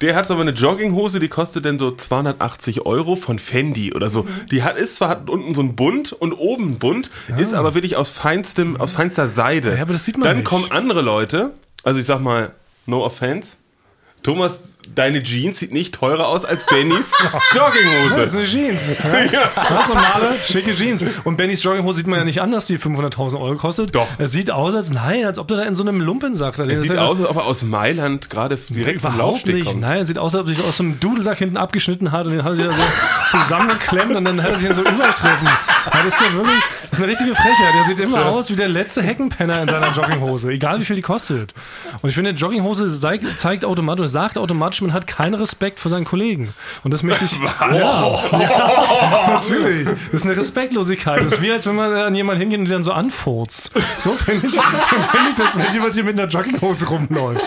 [0.01, 4.25] Der hat aber eine Jogginghose, die kostet dann so 280 Euro von Fendi oder so.
[4.51, 7.75] Die hat, ist zwar hat unten so ein Bund und oben ein Bund, ist aber
[7.75, 9.73] wirklich aus feinstem, aus feinster Seide.
[9.73, 10.47] Ja, aber das sieht man Dann nicht.
[10.47, 12.51] kommen andere Leute, also ich sag mal,
[12.85, 13.55] no offense.
[14.21, 14.59] Thomas
[14.93, 18.37] deine Jeans sieht nicht teurer aus als Bennys Das ist Jogginghose.
[18.37, 18.97] eine Jeans.
[19.01, 21.03] Ganz, ganz normale, schicke Jeans.
[21.23, 23.95] Und Bennys Jogginghose sieht man ja nicht an, dass die 500.000 Euro kostet.
[23.95, 24.07] Doch.
[24.17, 26.81] Es sieht aus, als nein, als ob der da in so einem Lumpensack da Es
[26.83, 29.65] sieht aus, als ob er aus Mailand gerade direkt vom Laufsteg nicht.
[29.67, 29.81] kommt.
[29.81, 32.25] Nein, er sieht aus, als ob er sich aus so einem Dudelsack hinten abgeschnitten hat
[32.25, 34.81] und den hat er sich da so zusammengeklemmt und dann hat er sich in so
[34.81, 35.47] übergestriffen.
[35.91, 37.73] Das ist ja wirklich, das ist eine richtige Frechheit.
[37.75, 41.01] Der sieht immer aus wie der letzte Heckenpenner in seiner Jogginghose, egal wie viel die
[41.01, 41.53] kostet.
[42.01, 46.05] Und ich finde, Jogginghose zeigt, zeigt automatisch, sagt automatisch, man hat keinen Respekt vor seinen
[46.05, 46.53] Kollegen.
[46.83, 47.39] Und das möchte ich.
[47.65, 49.85] Ja, ja, natürlich.
[49.85, 51.19] Das ist eine Respektlosigkeit.
[51.19, 53.71] Das ist wie, als wenn man an jemanden hingeht und die dann so anfurzt.
[53.97, 57.41] So finde ich, find ich das, wenn jemand hier mit einer Jogginghose rumläuft.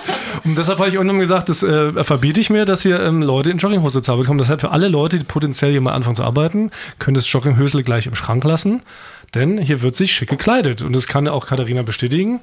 [0.44, 3.50] Und deshalb habe ich unten gesagt, das äh, verbiete ich mir, dass hier ähm, Leute
[3.50, 4.38] in Jogginghose zu Arbeit kommen.
[4.38, 8.06] Deshalb für alle Leute, die potenziell hier mal anfangen zu arbeiten, können das Jogginghösel gleich
[8.06, 8.82] im Schrank lassen.
[9.34, 10.82] Denn hier wird sich schick gekleidet.
[10.82, 12.40] Und das kann auch Katharina bestätigen.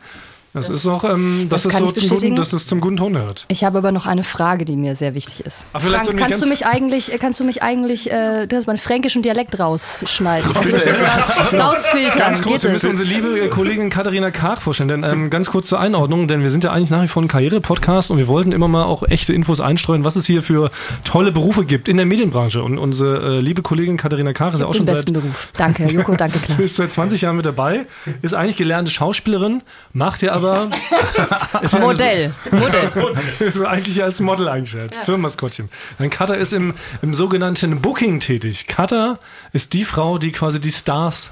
[0.55, 2.95] Das, ist auch, ähm, das, das ist so ich zum guten, dass das zum guten
[2.95, 3.45] Ton hört.
[3.49, 5.67] Ich habe aber noch eine Frage, die mir sehr wichtig ist.
[5.73, 8.65] Ach, vielleicht Frank, kannst du mich eigentlich, äh, kannst du mich eigentlich, äh, du hast
[8.65, 10.71] meinen fränkischen Dialekt rausschneiden, also,
[11.57, 12.17] rausfiltern.
[12.17, 12.83] Ganz kurz, Geht wir das?
[12.83, 14.87] müssen unsere liebe äh, Kollegin Katharina Karg vorstellen.
[14.87, 17.27] Denn, ähm, ganz kurz zur Einordnung, denn wir sind ja eigentlich nach wie vor ein
[17.27, 20.71] Karriere-Podcast und wir wollten immer mal auch echte Infos einstreuen, was es hier für
[21.03, 22.63] tolle Berufe gibt in der Medienbranche.
[22.63, 25.49] Und unsere äh, liebe Kollegin Katharina Karg ist ja auch schon besten seit, Beruf.
[25.57, 26.59] Danke, Joko, danke, Klaus.
[26.59, 27.87] ist seit 20 Jahren mit dabei,
[28.21, 30.44] ist eigentlich gelernte Schauspielerin, macht ja aber
[31.61, 32.33] ist ja eine- Modell.
[32.51, 32.91] Modell.
[33.39, 34.93] ist eigentlich als Model eingestellt.
[35.05, 35.69] Firmenmaskottchen.
[35.97, 38.67] Dann Katha ist im, im sogenannten Booking tätig.
[38.67, 39.19] Katha
[39.53, 41.31] ist die Frau, die quasi die Stars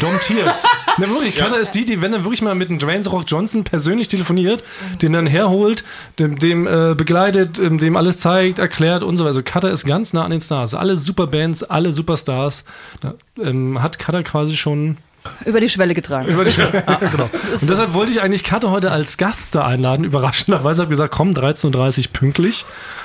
[0.00, 0.56] domptiert.
[0.98, 3.64] ne, wirklich, Katha ist die, die, wenn er wirklich mal mit dem Dwayne Rock Johnson
[3.64, 4.64] persönlich telefoniert,
[5.02, 5.84] den dann herholt,
[6.18, 9.30] dem, dem äh, begleitet, ähm, dem alles zeigt, erklärt und so weiter.
[9.34, 10.74] Also Katha ist ganz nah an den Stars.
[10.74, 12.64] Alle Superbands, alle Superstars.
[13.00, 14.96] Da, ähm, hat Katha quasi schon
[15.44, 16.28] Über die Schwelle getragen.
[16.28, 17.30] über die genau.
[17.60, 20.04] Und deshalb wollte ich eigentlich Katte heute als Gast da einladen.
[20.04, 22.64] Überraschenderweise habe ich gesagt, komm, 13.30 Uhr pünktlich.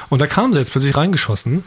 [0.09, 1.63] Und da kam sie jetzt plötzlich reingeschossen.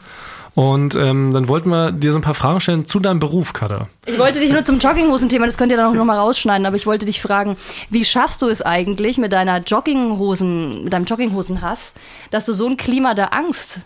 [0.54, 3.86] Und ähm, dann wollten wir dir so ein paar Fragen stellen zu deinem Beruf, Katte.
[4.04, 6.86] Ich wollte dich nur zum Jogginghosen-Thema, das könnt ihr dann auch nochmal rausschneiden, aber ich
[6.86, 7.56] wollte dich fragen,
[7.88, 11.94] wie schaffst du es eigentlich mit deiner Jogginghosen, mit deinem Jogginghosenhass,
[12.30, 13.80] dass du so ein Klima der Angst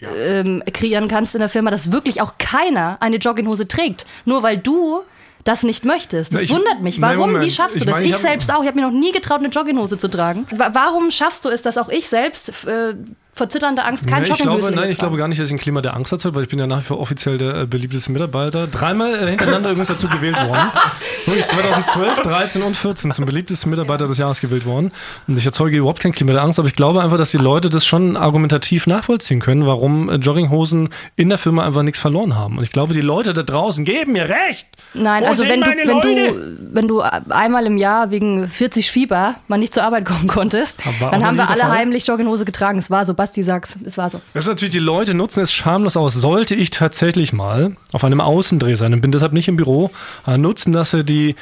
[0.00, 4.58] ähm, kreieren kannst in der Firma, dass wirklich auch keiner eine Jogginghose trägt, nur weil
[4.58, 5.02] du
[5.44, 6.32] das nicht möchtest.
[6.32, 6.98] Das Na, ich- wundert mich.
[6.98, 7.32] Nein, Warum?
[7.32, 7.46] Moment.
[7.46, 7.94] Wie schaffst du Ich das?
[7.94, 8.62] meine, ich ich selbst auch.
[8.62, 10.46] Ich habe mir noch nie getraut, eine Jogginghose zu tragen.
[10.50, 12.94] Wa warum schaffst du es, dass auch ich selbst äh,
[13.34, 15.58] vor zitternder Angst kein Nee, ich glaube, nein, ich glaube gar nicht, dass ich ein
[15.58, 18.12] Klima der Angst erzeugt, weil ich bin ja nach wie vor offiziell der äh, beliebteste
[18.12, 18.66] Mitarbeiter.
[18.66, 20.70] Dreimal äh, hintereinander übrigens dazu gewählt worden.
[21.26, 24.92] Wirklich 2012, 13 und 14 zum beliebtesten Mitarbeiter des Jahres gewählt worden.
[25.26, 27.70] Und ich erzeuge überhaupt kein Klima der Angst, aber ich glaube einfach, dass die Leute
[27.70, 32.58] das schon argumentativ nachvollziehen können, warum äh, Jogginghosen in der Firma einfach nichts verloren haben.
[32.58, 34.66] Und ich glaube, die Leute da draußen geben mir recht.
[34.92, 36.32] Nein, Wo also wenn du, wenn Leute?
[36.32, 40.78] du, wenn du einmal im Jahr wegen 40 Fieber mal nicht zur Arbeit kommen konntest,
[41.00, 41.70] dann haben wir alle Fall?
[41.70, 42.78] heimlich Jogginghose getragen.
[42.78, 44.18] Es war so, Basti sag's, es war so.
[44.32, 46.14] Das ist natürlich, die Leute nutzen es schamlos aus.
[46.14, 49.90] Sollte ich tatsächlich mal auf einem Außendreh sein und bin deshalb nicht im Büro,
[50.26, 51.36] äh, nutzen das äh, die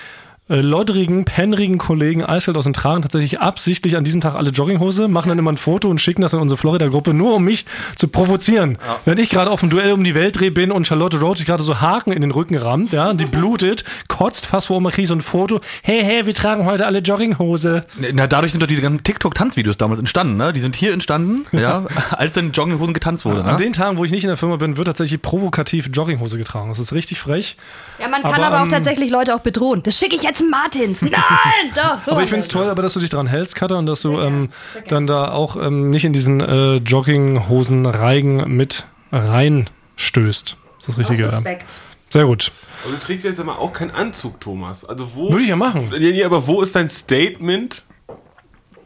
[0.49, 5.09] äh, loddrigen, pennrigen Kollegen eiskalt aus dem Tragen tatsächlich absichtlich an diesem Tag alle Jogginghose,
[5.09, 8.09] machen dann immer ein Foto und schicken das in unsere Florida-Gruppe, nur um mich zu
[8.09, 8.79] provozieren.
[9.05, 11.47] Wenn ich gerade auf dem Duell um die Welt dreh bin und Charlotte Roach sich
[11.47, 14.93] gerade so Haken in den Rücken rammt, ja, und die blutet, kotzt fast vor, man
[14.93, 17.85] kriegt so ein Foto, hey, hey, wir tragen heute alle Jogginghose.
[18.15, 20.53] Na, dadurch sind doch diese ganzen TikTok-Tanzvideos damals entstanden, ne?
[20.53, 23.57] Die sind hier entstanden, ja, als dann in Jogginghosen getanzt wurde, An ne?
[23.57, 26.69] den Tagen, wo ich nicht in der Firma bin, wird tatsächlich provokativ Jogginghose getragen.
[26.69, 27.57] Das ist richtig frech.
[27.99, 29.83] Ja, man kann Aber, aber, auch ähm, tatsächlich Leute auch bedrohen.
[29.83, 31.03] Das schicke ich jetzt Martins.
[31.03, 31.12] Nein,
[31.74, 32.03] doch.
[32.05, 34.03] So Aber ich finde es toll, aber dass du dich dran hältst, Katha, und dass
[34.03, 34.51] du ähm,
[34.88, 40.57] dann da auch ähm, nicht in diesen äh, Jogginghosen-Reigen mit reinstößt.
[40.79, 41.22] Das ist das Richtige.
[41.22, 41.29] ja.
[41.29, 41.74] Respekt.
[42.11, 42.53] Sehr gut.
[42.85, 44.85] Aber du trägst jetzt aber auch keinen Anzug, Thomas.
[44.85, 45.31] Also wo.
[45.31, 45.90] Würde ich ja machen.
[45.90, 47.85] Nee, aber wo ist dein Statement?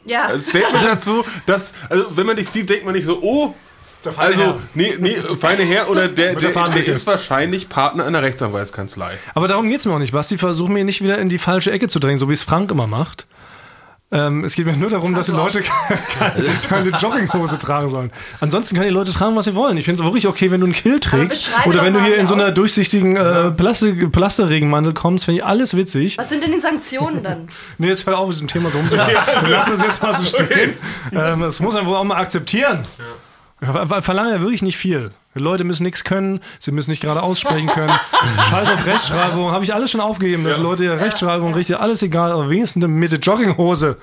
[0.04, 0.26] Ja.
[0.26, 3.54] Ein Statement dazu, dass, also wenn man dich sieht, denkt man nicht so, oh,
[4.16, 4.58] also, Herr.
[4.74, 9.18] nee, nee, feine Herr oder der, der der, der ist wahrscheinlich Partner einer Rechtsanwaltskanzlei.
[9.34, 10.38] Aber darum geht's mir auch nicht, Basti.
[10.38, 12.86] Versuch mir nicht wieder in die falsche Ecke zu drängen, so wie es Frank immer
[12.86, 13.26] macht.
[14.12, 15.62] Ähm, es geht mir nur darum, dass die Leute
[16.18, 18.12] keine, keine Jogginghose tragen sollen.
[18.40, 19.78] Ansonsten können die Leute tragen, was sie wollen.
[19.78, 22.26] Ich finde es wirklich okay, wenn du einen Kill trägst oder wenn du hier in
[22.26, 26.18] so einer durchsichtigen äh, Plastik, Plasterregenmantel kommst, finde ich alles witzig.
[26.18, 27.48] Was sind denn die Sanktionen dann?
[27.78, 29.08] Nee, jetzt hör auf, mit diesem Thema so rumzugehen.
[29.42, 30.74] Wir lassen es jetzt mal so stehen.
[31.12, 32.84] Ähm, das muss man wohl auch mal akzeptieren.
[32.98, 33.04] Ja.
[33.62, 35.12] Ver- Verlangen ja wirklich nicht viel.
[35.34, 37.92] Die Leute müssen nichts können, sie müssen nicht gerade aussprechen können.
[38.50, 42.32] Scheiß auf Rechtschreibung, habe ich alles schon aufgegeben, dass Leute ja Rechtschreibung, richtig, alles egal,
[42.32, 43.96] aber wenigstens mit der Jogginghose.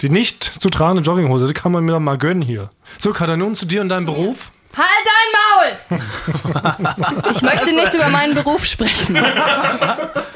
[0.00, 2.70] Die nicht zu tragende Jogginghose, die kann man mir doch mal gönnen hier.
[2.98, 4.50] So, Katha, nun zu dir und deinem Beruf.
[4.76, 7.32] Halt dein Maul!
[7.34, 9.16] Ich möchte nicht über meinen Beruf sprechen.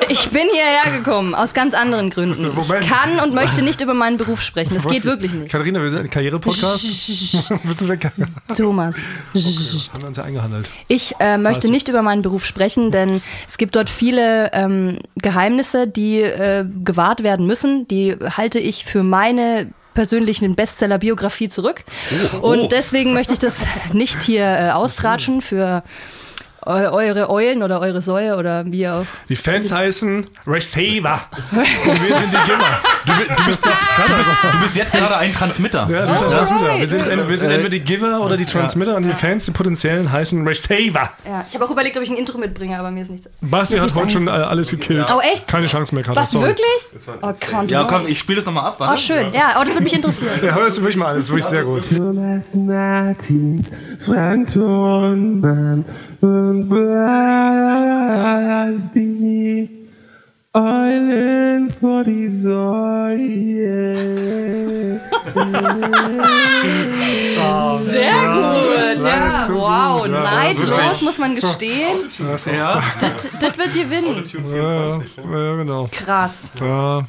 [0.09, 2.49] Ich bin hierher gekommen, aus ganz anderen Gründen.
[2.55, 2.85] Moment.
[2.85, 4.75] Ich kann und möchte nicht über meinen Beruf sprechen.
[4.75, 5.51] Das Was- geht wirklich nicht.
[5.51, 7.51] Katharina, wir sind ein Karriere-Podcast.
[7.64, 8.11] Bist du weg?
[8.57, 8.96] Thomas.
[9.35, 10.70] Haben wir uns ja eingehandelt.
[10.88, 15.88] Ich äh, möchte nicht über meinen Beruf sprechen, denn es gibt dort viele ähm, Geheimnisse,
[15.88, 17.88] die äh, gewahrt werden müssen.
[17.88, 21.82] Die halte ich für meine persönlichen Bestseller-Biografie zurück.
[22.40, 25.82] Und deswegen möchte ich das nicht hier äh, austratschen für
[26.66, 29.05] eure Eulen oder eure Säue oder wie auch.
[29.29, 31.20] Die Fans heißen Receiver.
[31.52, 32.79] Und wir sind die Gimmer.
[33.07, 35.88] Du, bi- du, bist, Du bist jetzt gerade ein Transmitter.
[35.90, 36.79] ja, du bist ein Transmitter.
[36.79, 39.52] Wir sind, entweder- wir sind entweder die Giver oder die Transmitter und die Fans, die
[39.52, 41.11] potenziellen, heißen Receiver.
[41.24, 43.29] Ja, ich habe auch überlegt, ob ich ein Intro mitbringe, aber mir ist nichts.
[43.40, 45.07] Basti hat heute schon äh, alles gekillt.
[45.16, 45.46] Oh, echt?
[45.46, 46.24] Keine Chance mehr, Katar.
[46.24, 46.48] Was, sorry.
[46.48, 47.16] wirklich?
[47.22, 49.00] Oh, can't Ja, komm, ich spiele das nochmal ab, Oh, warte.
[49.00, 49.33] schön.
[49.33, 50.40] Ja, oh, das würde mich interessieren.
[50.44, 51.83] Ja, hör das wirklich mal an, das ist wirklich sehr gut.
[51.96, 53.68] Thomas Martins,
[54.05, 55.85] Frank Thornmann
[56.56, 56.68] und
[58.86, 59.70] Basti.
[60.54, 63.94] Eulen vor die Säue.
[67.84, 69.04] Sehr gut.
[69.04, 70.02] Ja, wow.
[70.02, 70.12] gut.
[70.12, 72.08] Ja, Neidlos, muss man gestehen.
[72.46, 72.82] Ja.
[73.00, 74.24] Das, das wird gewinnen.
[74.54, 75.88] Ja, ja, genau.
[75.92, 76.50] Krass.
[76.58, 77.04] Ja.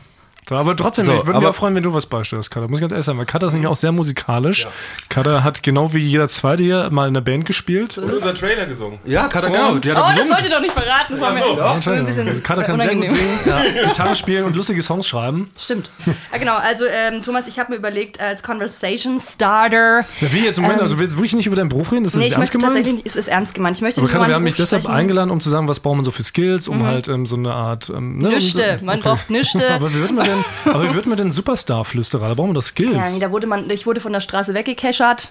[0.49, 2.69] Ja, aber trotzdem, So, ich würde mich auch freuen, wenn du was beisteuerst, Katar.
[2.69, 4.67] Muss ich ganz ehrlich sagen, weil Katar ist nämlich auch sehr musikalisch.
[5.10, 7.97] Katar hat genau wie jeder Zweite hier mal in der Band gespielt.
[7.97, 8.99] Und unser Trailer gesungen.
[9.05, 9.75] Ja, Katar, genau.
[9.77, 10.33] Die hat Oh, doch das gesungen.
[10.33, 11.13] sollt ihr doch nicht verraten.
[11.13, 13.39] Das war mir ein bisschen Also Katar kann sehr gut singen,
[13.88, 15.51] Gitarre spielen und lustige Songs schreiben.
[15.57, 15.89] Stimmt.
[16.31, 16.55] Ja, genau.
[16.55, 20.05] Also, ähm, Thomas, ich habe mir überlegt, als Conversation Starter.
[20.21, 22.03] Ja, wie jetzt im Moment, also du willst wirklich nicht über deinen Beruf reden?
[22.03, 22.75] Das ist Nee, ich ernst möchte gemeint?
[22.77, 23.77] tatsächlich, es ist ernst gemeint.
[23.77, 24.93] Ich möchte Aber nicht über wir haben mich deshalb sprechen.
[24.95, 24.99] Mhm.
[25.01, 27.53] eingeladen, um zu sagen, was braucht man so für Skills, um halt ähm, so eine
[27.53, 27.89] Art.
[27.89, 28.79] Ähm, ne, Nüchte.
[28.83, 29.69] Man braucht Nüchte.
[29.73, 30.25] Aber wie wird man
[30.65, 32.30] denn, aber wie wird man denn Superstar-Flüsterer?
[32.30, 32.95] Da brauchen wir doch Skills.
[32.95, 35.30] Ja, nee, da wurde man, ich wurde von der Straße weggekeschert.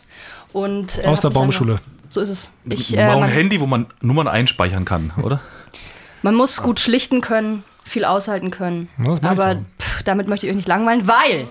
[0.52, 1.74] Und, äh, Aus der Baumschule.
[1.74, 2.50] einfach- So ist es.
[2.64, 5.40] Ich, äh, brauchen ein man, Handy, wo man Nummern einspeichern kann, oder?
[6.22, 8.88] man muss gut schlichten können, viel aushalten können.
[9.22, 11.46] Aber pff, damit möchte ich euch nicht langweilen, weil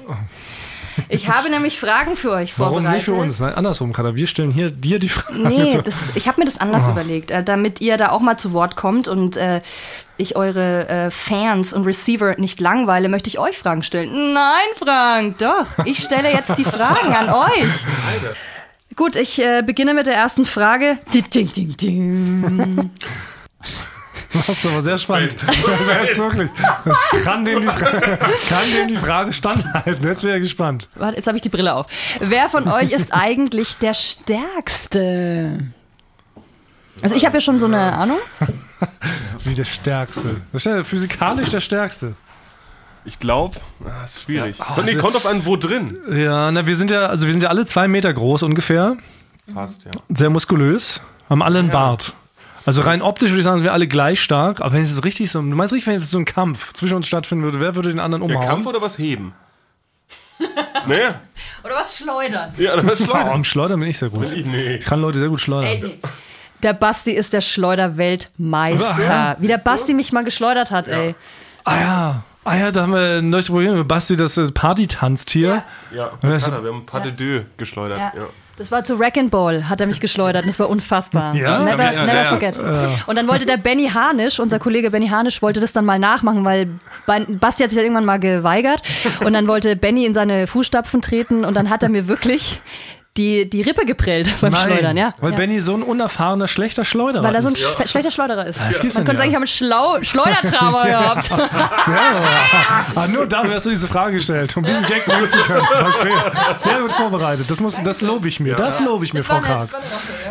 [1.09, 2.95] ich habe nämlich Fragen für euch Warum vorbereitet.
[2.97, 3.39] nicht für uns?
[3.39, 4.15] Nein, andersrum, Katar.
[4.15, 5.39] Wir stellen hier dir die Frage.
[5.39, 8.53] Nee, das, ich habe mir das anders überlegt, äh, damit ihr da auch mal zu
[8.53, 9.61] Wort kommt und äh,
[10.17, 14.33] ich eure äh, Fans und Receiver nicht langweile, möchte ich euch Fragen stellen.
[14.33, 15.85] Nein, Frank, doch.
[15.85, 17.85] Ich stelle jetzt die Fragen an euch.
[18.95, 20.97] Gut, ich äh, beginne mit der ersten Frage.
[21.13, 22.91] Ding, ding, ding, ding.
[24.47, 25.35] Das ist aber sehr spannend.
[25.45, 26.49] Das ist wirklich.
[26.83, 27.91] Das kann dem die, Fra-
[28.49, 30.03] kann dem die Frage standhalten.
[30.05, 30.89] Jetzt wäre ich gespannt.
[30.95, 31.85] Warte, jetzt habe ich die Brille auf.
[32.19, 35.59] Wer von euch ist eigentlich der Stärkste?
[37.01, 38.17] Also ich habe ja schon so eine Ahnung.
[39.43, 40.41] Wie der Stärkste.
[40.83, 42.13] Physikalisch der Stärkste.
[43.07, 44.57] Ich glaube, das ist schwierig.
[44.57, 45.97] Ja, oh, nee, also- kommt auf einen wo drin.
[46.11, 48.97] Ja, na, wir sind ja, also wir sind ja alle zwei Meter groß ungefähr.
[49.53, 49.91] Passt, ja.
[50.09, 51.01] Sehr muskulös.
[51.29, 52.13] Haben alle einen Bart.
[52.65, 54.61] Also rein optisch würde ich sagen, sind wir alle gleich stark.
[54.61, 56.95] Aber wenn es jetzt richtig so, du meinst richtig, wenn jetzt so ein Kampf zwischen
[56.95, 58.49] uns stattfinden würde, wer würde den anderen Der umhauen?
[58.49, 59.33] Kampf oder was heben?
[60.87, 61.21] naja,
[61.63, 62.51] Oder was schleudern?
[62.57, 63.31] ja, das ist Oh, Leute.
[63.31, 64.29] am Schleudern bin ich sehr gut.
[64.31, 64.75] Ich, nee.
[64.75, 65.69] Ich kann Leute sehr gut schleudern.
[65.69, 65.99] Ey, nee.
[66.63, 69.07] Der Basti ist der Schleuderweltmeister.
[69.07, 69.35] Ja.
[69.39, 71.15] Wie der Basti mich mal geschleudert hat, ey.
[71.63, 72.23] Ah ja.
[72.43, 75.63] Ah ja, da haben wir ein neues Problem Basti, das äh, Party tanzt hier.
[75.91, 77.97] Ja, Ja, wir haben ein paar de deux geschleudert.
[77.99, 78.11] Ja.
[78.57, 80.43] Das war zu Wreck and Ball, hat er mich geschleudert.
[80.43, 81.35] und Das war unfassbar.
[81.35, 81.59] Ja?
[81.63, 82.57] Never, Ja, ja, never forget.
[83.07, 86.45] Und dann wollte der Benny Harnisch, unser Kollege Benny Harnisch, wollte das dann mal nachmachen,
[86.45, 86.67] weil
[87.05, 88.81] Ba- Basti hat sich dann irgendwann mal geweigert.
[89.25, 92.61] Und dann wollte Benny in seine Fußstapfen treten und dann hat er mir wirklich
[93.17, 95.13] die, die Rippe geprellt beim Schleudern, ja.
[95.19, 95.37] Weil ja.
[95.37, 97.65] Benny so ein unerfahrener, schlechter Schleuderer weil er so ein ist.
[97.65, 98.59] sch- schlechter Schleuderer ist.
[98.59, 99.17] das Man könnte ja.
[99.19, 101.31] sagen, ich habe einen Schlau Schleudertrauma gehabt.
[102.95, 105.63] Ah, nur dafür hast du diese Frage gestellt, um diesen Gag bringen zu können.
[105.77, 106.11] Verstehe.
[106.59, 107.49] Sehr gut vorbereitet.
[107.49, 108.55] Das, muss, das lobe ich mir.
[108.55, 109.69] Das lobe ich mir, Frau Karg.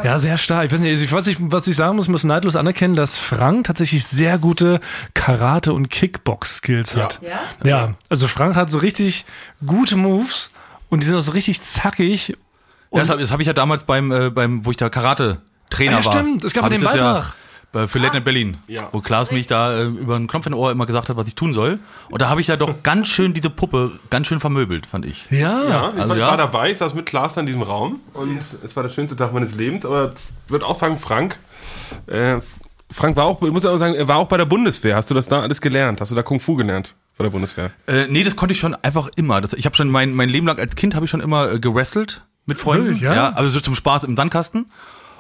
[0.02, 0.66] Ja, sehr stark.
[0.66, 4.04] Ich weiß nicht, was ich, was ich sagen muss, muss neidlos anerkennen, dass Frank tatsächlich
[4.06, 4.80] sehr gute
[5.14, 7.18] Karate- und Kickbox-Skills hat.
[7.22, 7.40] Ja?
[7.64, 9.24] Ja, also Frank hat so richtig
[9.64, 10.50] gute Moves
[10.90, 12.36] und die sind auch so richtig zackig.
[12.94, 16.00] Ja, das habe hab ich ja damals beim, äh, beim wo ich da Karate-Trainer Ah,
[16.00, 16.12] ja, war.
[16.12, 16.44] stimmt.
[16.44, 17.35] Es gab den Beitrag.
[17.74, 18.88] Ja, für Late Night Berlin, Ja.
[18.92, 21.35] wo Klaas mich da äh, über einen Knopf in Ohr immer gesagt hat, was ich
[21.35, 21.80] tun soll.
[22.09, 25.26] Und da habe ich ja doch ganz schön diese Puppe ganz schön vermöbelt, fand ich.
[25.30, 25.64] Ja.
[25.64, 26.28] Ja, ich, Also war, ich ja.
[26.28, 29.16] war dabei, ich saß mit Klaas da in diesem Raum und es war der schönste
[29.16, 30.12] Tag meines Lebens, aber
[30.46, 31.40] ich würde auch sagen, Frank,
[32.07, 32.37] äh,
[32.92, 34.94] Frank war auch, ich muss ja auch sagen, er war auch bei der Bundeswehr.
[34.94, 36.00] Hast du das da alles gelernt?
[36.00, 37.72] Hast du da Kung Fu gelernt bei der Bundeswehr?
[37.88, 39.40] Äh, nee, das konnte ich schon einfach immer.
[39.40, 41.59] Das, ich habe schon mein, mein Leben lang als Kind habe ich schon immer äh,
[41.59, 42.87] gewrestelt mit Freunden.
[42.87, 43.33] Wirklich, ja?
[43.33, 44.66] Also so zum Spaß im Sandkasten.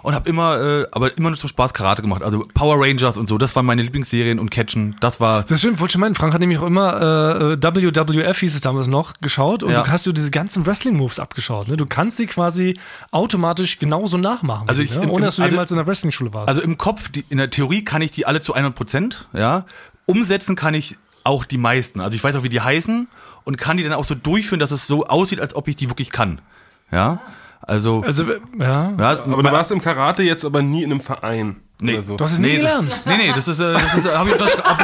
[0.02, 2.22] und habe immer, äh, aber immer nur zum Spaß Karate gemacht.
[2.22, 5.80] Also Power Rangers und so, das waren meine Lieblingsserien und Catchen, das war Das stimmt,
[5.80, 7.00] wollte schon meinen, Frank hat nämlich auch immer
[7.40, 9.82] äh, äh, WWF hieß es damals noch, geschaut und Ja.
[9.82, 11.68] du hast du diese ganzen Wrestling-Moves abgeschaut.
[11.68, 11.78] Ne?
[11.78, 12.78] Du kannst sie quasi
[13.12, 14.68] automatisch genauso nachmachen.
[14.68, 15.04] Also ich- ne?
[15.04, 16.48] im- ohne dass du also- jemals in der Wrestling-Schule warst.
[16.50, 19.64] Also im Kopf, die, in der Theorie kann ich die alle zu 100 Prozent, ja.
[20.04, 22.02] Umsetzen kann ich auch die meisten.
[22.02, 23.08] Also ich weiß auch, wie die heißen
[23.44, 25.88] und kann die dann auch so durchführen, dass es so aussieht, als ob ich die
[25.88, 26.42] wirklich kann.
[26.90, 27.20] Ja.
[27.62, 28.24] Also, also,
[28.58, 28.92] ja.
[28.98, 31.56] ja, Aber du warst im Karate jetzt aber nie in einem Verein.
[31.80, 32.00] Nee.
[32.02, 32.16] So.
[32.16, 33.02] Du hast es nie nee, das, gelernt.
[33.04, 34.78] nee, nee, das ist, äh, das ist, äh, habe ich, auf der auf,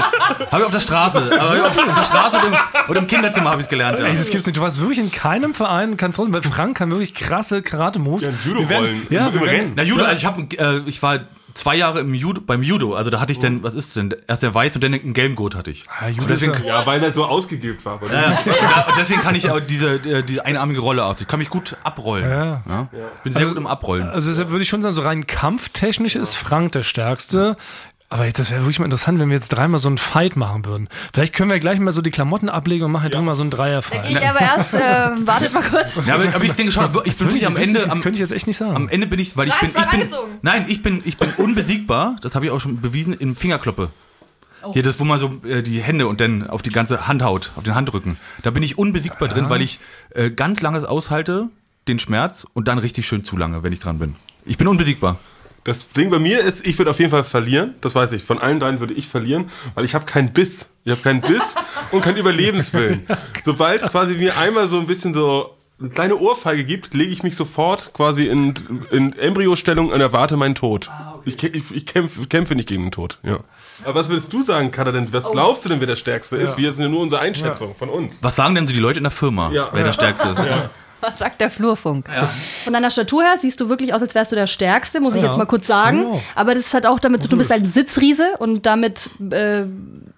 [0.51, 2.55] hab ich auf der Straße, hab ich auf, auf der Straße oder im,
[2.89, 3.99] oder im Kinderzimmer habe ich es gelernt.
[4.01, 4.07] Ja.
[4.07, 4.57] Ey, das gibt's nicht.
[4.57, 8.25] Du warst wirklich in keinem Verein und kannst trotzdem, weil Frank kann wirklich krasse Karate-Moves.
[8.27, 9.07] Ja, Judo Wir werden- rollen.
[9.11, 9.73] Ja, wir werden- Rennen.
[9.77, 11.21] Na Judo, ich habe, äh, ich war
[11.55, 14.43] zwei Jahre im Judo, beim Judo, also da hatte ich dann, was ist denn, erst
[14.43, 15.87] der Weiß und dann einen gelben Gurt hatte ich.
[15.89, 18.01] Ah, Judo deswegen, Ja, weil er so ausgegilbt war.
[18.11, 21.21] Ja, ja, und deswegen kann ich auch diese, äh, diese einarmige Rolle aus.
[21.21, 22.29] Ich kann mich gut abrollen.
[22.29, 22.63] Ja.
[22.69, 22.89] Ja.
[23.17, 24.09] Ich bin sehr gut im Abrollen.
[24.09, 27.57] Also deshalb würde ich schon sagen, so rein kampftechnisch ist Frank der Stärkste.
[28.13, 30.65] Aber jetzt, das wäre wirklich mal interessant, wenn wir jetzt dreimal so einen Fight machen
[30.65, 30.89] würden.
[31.15, 33.23] Vielleicht können wir gleich mal so die Klamotten ablegen und machen ja.
[33.23, 34.11] mal so einen Dreier-Fight.
[34.11, 34.79] ich aber erst, äh,
[35.25, 35.95] wartet mal kurz.
[36.05, 38.21] Ja, aber, aber ich denke schon, ich bin wirklich am Ende, ich, am, könnte ich
[38.21, 38.75] jetzt echt nicht sagen.
[38.75, 40.33] am Ende bin ich, weil ich bin, ich bin, angezogen.
[40.43, 42.17] nein, ich bin, ich bin unbesiegbar.
[42.21, 43.91] Das habe ich auch schon bewiesen im Fingerkloppe.
[44.63, 44.73] Oh.
[44.73, 47.53] Hier, das, wo man so äh, die Hände und dann auf die ganze Hand haut,
[47.55, 48.17] auf den Handrücken.
[48.43, 49.79] Da bin ich unbesiegbar drin, weil ich
[50.17, 51.47] äh, ganz langes aushalte,
[51.87, 54.17] den Schmerz und dann richtig schön zu lange, wenn ich dran bin.
[54.45, 55.21] Ich bin unbesiegbar.
[55.71, 57.75] Das Ding bei mir ist, ich würde auf jeden Fall verlieren.
[57.81, 58.25] Das weiß ich.
[58.25, 60.71] Von allen dreien würde ich verlieren, weil ich habe keinen Biss.
[60.85, 61.55] Ich habe keinen Biss
[61.93, 63.07] und keinen Überlebenswillen.
[63.45, 67.37] Sobald quasi mir einmal so ein bisschen so eine kleine Ohrfeige gibt, lege ich mich
[67.37, 68.55] sofort quasi in,
[68.91, 70.91] in Embryostellung und erwarte meinen Tod.
[71.25, 73.19] Ich, kä- ich, ich kämpfe, kämpfe nicht gegen den Tod.
[73.23, 73.39] Ja.
[73.85, 76.59] Aber was würdest du sagen, Katha, denn was glaubst du denn, wer der Stärkste ist?
[76.59, 78.23] Wir sind ja nur unsere Einschätzung von uns.
[78.25, 79.69] Was sagen denn so die Leute in der Firma, Ja.
[79.73, 80.39] wer der Stärkste ist?
[81.01, 82.07] Was sagt der Flurfunk?
[82.65, 85.23] Von deiner Statur her siehst du wirklich aus, als wärst du der Stärkste, muss ich
[85.23, 85.29] Ja.
[85.29, 85.99] jetzt mal kurz sagen.
[86.03, 86.23] Genau.
[86.35, 89.65] Aber das hat auch damit zu tun, du bist ein Sitzriese und damit äh,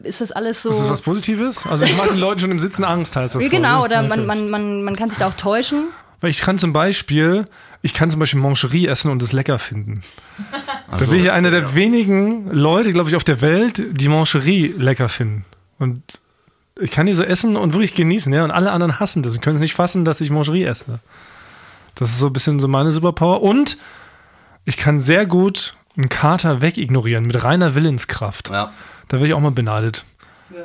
[0.02, 0.70] ist das alles so.
[0.70, 1.66] ist das was Positives?
[1.66, 3.48] Also du machst den Leuten schon im Sitzen Angst, heißt das.
[3.50, 3.84] genau, quasi.
[3.84, 5.84] oder man, man, man, man kann sich da auch täuschen.
[6.20, 7.46] Weil ich kann zum Beispiel,
[7.82, 10.02] ich kann zum Beispiel Mancherie essen und es lecker finden.
[10.90, 15.08] da bin ich einer der wenigen Leute, glaube ich, auf der Welt, die Mancherie lecker
[15.08, 15.44] finden.
[15.80, 16.00] Und
[16.80, 18.44] ich kann die so essen und wirklich genießen, ja.
[18.44, 21.00] Und alle anderen hassen das und können es nicht fassen, dass ich Mancherie esse.
[21.94, 23.42] Das ist so ein bisschen so meine Superpower.
[23.42, 23.76] Und
[24.64, 28.50] ich kann sehr gut einen Kater wegignorieren mit reiner Willenskraft.
[28.50, 28.72] Ja.
[29.08, 30.04] Da wäre ich auch mal beneidet.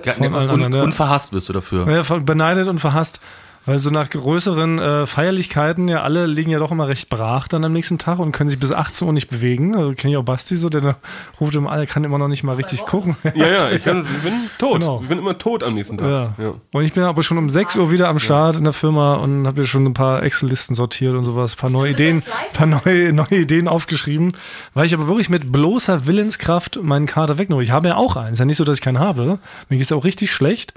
[0.06, 0.84] Ja, Von allen un, anderen, ja.
[0.84, 1.90] unverhasst wirst du dafür.
[1.90, 3.20] Ja, beneidet und verhasst.
[3.68, 7.66] Weil so nach größeren äh, Feierlichkeiten, ja, alle liegen ja doch immer recht brach dann
[7.66, 9.76] am nächsten Tag und können sich bis 18 Uhr nicht bewegen.
[9.76, 10.96] Also kenne ich auch Basti so, der
[11.42, 13.18] ruft immer alle, kann immer noch nicht mal richtig gucken.
[13.36, 14.80] Ja, ja, ich, kann, ich bin tot.
[14.80, 15.02] Genau.
[15.02, 16.08] Ich bin immer tot am nächsten Tag.
[16.08, 16.34] Ja.
[16.42, 16.54] Ja.
[16.72, 19.46] Und ich bin aber schon um 6 Uhr wieder am Start in der Firma und
[19.46, 23.12] habe hier schon ein paar Excel-Listen sortiert und sowas, ein paar neue Ideen, paar neue,
[23.12, 24.32] neue Ideen aufgeschrieben,
[24.76, 27.62] weil ich aber wirklich mit bloßer Willenskraft meinen Kader wegnehme.
[27.64, 28.32] Ich habe ja auch einen.
[28.32, 29.40] Ist ja nicht so, dass ich keinen habe.
[29.68, 30.74] Mir geht es auch richtig schlecht,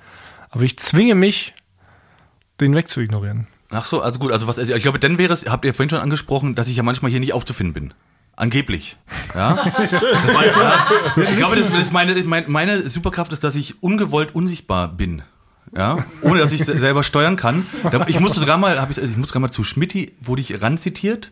[0.50, 1.54] aber ich zwinge mich,
[2.60, 3.46] den wegzuignorieren.
[3.70, 5.90] Ach so, also gut, also was, also ich glaube, dann wäre es, habt ihr vorhin
[5.90, 7.94] schon angesprochen, dass ich ja manchmal hier nicht aufzufinden bin.
[8.36, 8.96] Angeblich.
[9.34, 9.54] Ja.
[9.90, 10.86] Das war, ja
[11.30, 15.22] ich glaube, das, das ist meine, meine, meine Superkraft ist, dass ich ungewollt unsichtbar bin.
[15.76, 17.64] Ja, ohne dass ich se- selber steuern kann.
[18.08, 21.30] Ich musste sogar mal, ich, ich musste sogar mal zu Schmidti, wurde ich ranzitiert,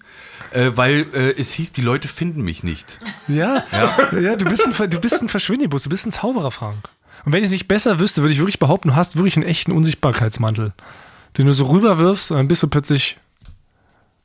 [0.52, 2.98] äh, weil äh, es hieß, die Leute finden mich nicht.
[3.26, 4.36] Ja, ja.
[4.36, 6.88] du, bist ein, du bist ein Verschwindibus, du bist ein Zauberer, Frank.
[7.24, 9.46] Und wenn ich es nicht besser wüsste, würde ich wirklich behaupten, du hast wirklich einen
[9.46, 10.72] echten Unsichtbarkeitsmantel,
[11.38, 13.16] den du so rüberwirfst und dann bist du plötzlich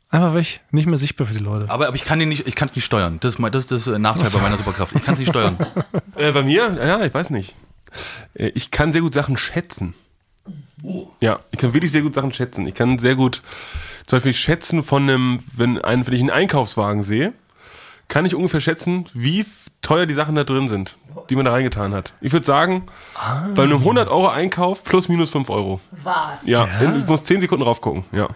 [0.10, 1.70] einfach weg, nicht mehr sichtbar für die Leute.
[1.70, 3.20] Aber, aber ich kann den nicht, ich kann es nicht steuern.
[3.22, 4.96] Das ist, mein, das ist das äh, Nachteil bei meiner Superkraft.
[4.96, 5.58] Ich kann es nicht steuern.
[6.16, 7.56] Äh, bei mir, ja, ich weiß nicht.
[8.36, 9.96] Äh, Ich kann sehr gut Sachen schätzen.
[11.22, 12.68] Ja, ich kann wirklich sehr gut Sachen schätzen.
[12.68, 13.42] Ich kann sehr gut
[14.06, 17.34] zum Beispiel schätzen von einem, wenn, ein, wenn ich einen Einkaufswagen sehe,
[18.10, 19.46] kann ich ungefähr schätzen, wie
[19.84, 20.96] teuer die Sachen da drin sind,
[21.30, 22.14] die man da reingetan hat.
[22.22, 22.84] Ich würde sagen,
[23.54, 25.80] bei einem 100 Euro Einkauf plus minus 5 Euro.
[26.04, 26.40] Was?
[26.46, 26.68] Ja,
[26.98, 28.06] ich muss 10 Sekunden drauf gucken.
[28.12, 28.28] Ja.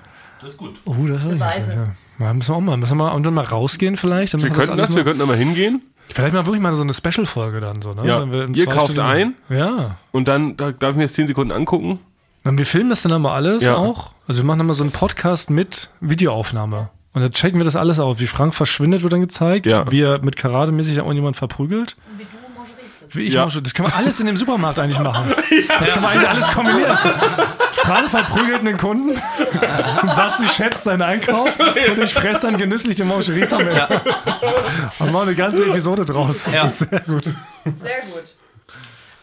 [0.86, 1.72] Oh, das ist Beweise.
[2.20, 2.26] ja.
[2.26, 2.34] ja.
[2.34, 4.34] Müssen wir auch mal, müssen wir mal, und dann mal rausgehen vielleicht.
[4.36, 6.74] Dann Wir könnten das, alles wir mal, könnten da mal hingehen vielleicht mal wirklich mal
[6.76, 8.08] so eine Special-Folge dann so, ne?
[8.08, 8.22] Ja.
[8.22, 9.34] Wenn wir in Ihr kauft Stunden- ein.
[9.50, 9.98] Ja.
[10.14, 12.00] und dann da darf ich mir das 10 Sekunden angucken.
[12.46, 13.76] Dann wir filmen das dann aber alles Ja.
[13.76, 14.12] auch.
[14.28, 16.90] Also wir machen dann mal so einen Podcast mit Videoaufnahme.
[17.18, 18.20] Und dann checken wir das alles aus.
[18.20, 19.66] Wie Frank verschwindet, wird dann gezeigt.
[19.66, 19.90] Ja.
[19.92, 21.96] Wie er mit Karate-mäßig da irgendjemand verprügelt.
[23.10, 23.46] Wie ich Ja.
[23.48, 25.34] Mangerie- Das können wir alles in dem Supermarkt eigentlich machen.
[25.80, 26.96] Das können wir eigentlich alles kombinieren.
[27.72, 29.20] Frank verprügelt einen Kunden.
[30.16, 31.50] Basti schätzt seinen Einkauf.
[31.96, 33.88] Und ich fresse dann genüsslich den Mancheries am Ende.
[35.00, 36.52] Und machen eine ganze Episode draus.
[36.54, 36.68] Ja.
[36.68, 37.24] Sehr gut.
[37.26, 37.34] Sehr
[37.74, 38.37] gut.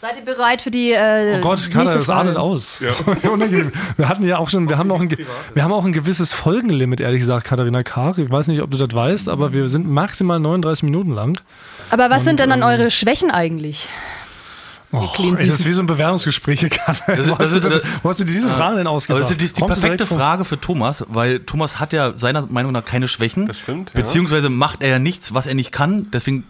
[0.05, 2.19] Seid ihr bereit für die äh, Oh Gott, Kater, das Frage?
[2.29, 2.83] artet aus.
[3.23, 3.73] Unangenehm.
[3.97, 5.09] wir hatten ja auch schon, wir haben auch ein,
[5.55, 8.19] wir haben auch ein gewisses Folgenlimit, ehrlich gesagt, Katharina Kar.
[8.19, 11.41] Ich weiß nicht, ob du das weißt, aber wir sind maximal 39 Minuten lang.
[11.89, 13.89] Aber was sind denn dann ähm, eure Schwächen eigentlich?
[14.93, 17.15] Oh, ey, das ist wie so ein Bewerbungsgespräch, hier, Kater.
[17.15, 19.23] ist- Wo hast das du ist- das- wo hast du diese Fragen denn Aber ausgedacht?
[19.25, 22.85] das ist die, die perfekte Frage für Thomas, weil Thomas hat ja seiner Meinung nach
[22.85, 23.47] keine Schwächen.
[23.47, 24.01] Das stimmt, ja.
[24.03, 26.45] Beziehungsweise macht er ja nichts, was er nicht kann, deswegen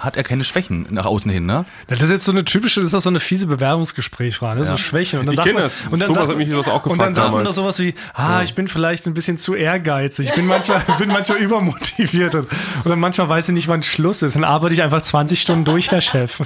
[0.00, 1.64] hat er keine Schwächen nach außen hin, ne?
[1.86, 4.72] Das ist jetzt so eine typische, das ist doch so eine fiese Bewerbungsgesprächsfrage, das ist
[4.72, 5.20] so Schwäche.
[5.20, 5.72] Und dann Ich sagt kenn man, das.
[5.90, 7.78] Und dann Thomas sagt, hat mich das auch Und dann gefragt sagt man doch sowas
[7.78, 12.34] wie, ah, ich bin vielleicht ein bisschen zu ehrgeizig, ich bin manchmal, bin manchmal übermotiviert
[12.34, 12.48] und,
[12.84, 14.34] oder manchmal weiß ich nicht, wann Schluss ist.
[14.36, 16.42] Dann arbeite ich einfach 20 Stunden durch, Herr Chef.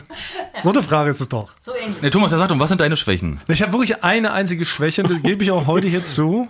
[0.63, 1.51] So eine Frage ist es doch.
[1.61, 2.03] So ähnlich.
[2.03, 3.41] Ne, Thomas, er sagt, und was sind deine Schwächen?
[3.49, 6.49] Ich habe wirklich eine einzige Schwäche, und das gebe ich auch heute hier zu.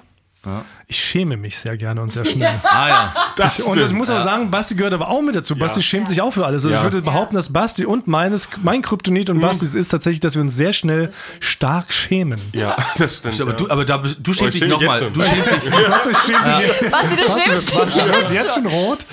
[0.88, 2.60] Ich schäme mich sehr gerne und sehr schnell.
[2.64, 3.14] Ah ja.
[3.36, 5.56] Das Ich, und ich muss aber sagen, Basti gehört aber auch mit dazu.
[5.56, 6.64] Basti schämt sich auch für alles.
[6.64, 6.78] Also Ja.
[6.78, 10.42] Ich würde behaupten, dass Basti und meines, mein Kryptonit und Bastis ist tatsächlich, dass wir
[10.42, 12.40] uns sehr schnell stark schämen.
[12.52, 13.40] Ja, das stimmt.
[13.40, 13.56] Aber ja.
[13.56, 15.10] du, aber da, du Oh, schämst ich dich nochmal.
[15.12, 15.72] Du schämst dich.
[15.88, 17.78] Was, ich schäme dich Basti, du schämst dich.
[17.78, 19.06] Basti wird jetzt schon rot.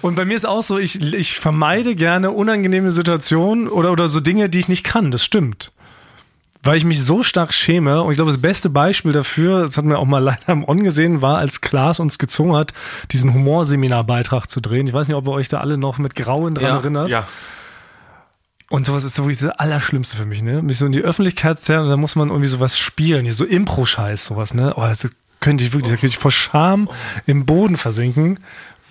[0.00, 4.20] Und bei mir ist auch so, ich, ich vermeide gerne unangenehme Situationen oder, oder so
[4.20, 5.10] Dinge, die ich nicht kann.
[5.10, 5.70] Das stimmt.
[6.64, 8.02] Weil ich mich so stark schäme.
[8.02, 10.82] Und ich glaube, das beste Beispiel dafür, das hatten wir auch mal leider am On
[10.84, 12.72] gesehen, war, als Klaas uns gezwungen hat,
[13.10, 14.86] diesen Humorseminarbeitrag zu drehen.
[14.86, 16.76] Ich weiß nicht, ob ihr euch da alle noch mit Grauen dran Ja.
[16.76, 17.08] erinnert.
[17.10, 17.26] Ja,
[18.70, 20.62] Und sowas ist so wirklich das Allerschlimmste für mich, ne?
[20.62, 23.44] Mich so in die Öffentlichkeit zerren und da muss man irgendwie sowas spielen, hier so
[23.44, 24.72] Impro-Scheiß, sowas, ne?
[24.76, 25.08] Oh, das
[25.40, 26.88] könnte ich wirklich, da könnte ich vor Scham
[27.26, 28.38] im Boden versinken,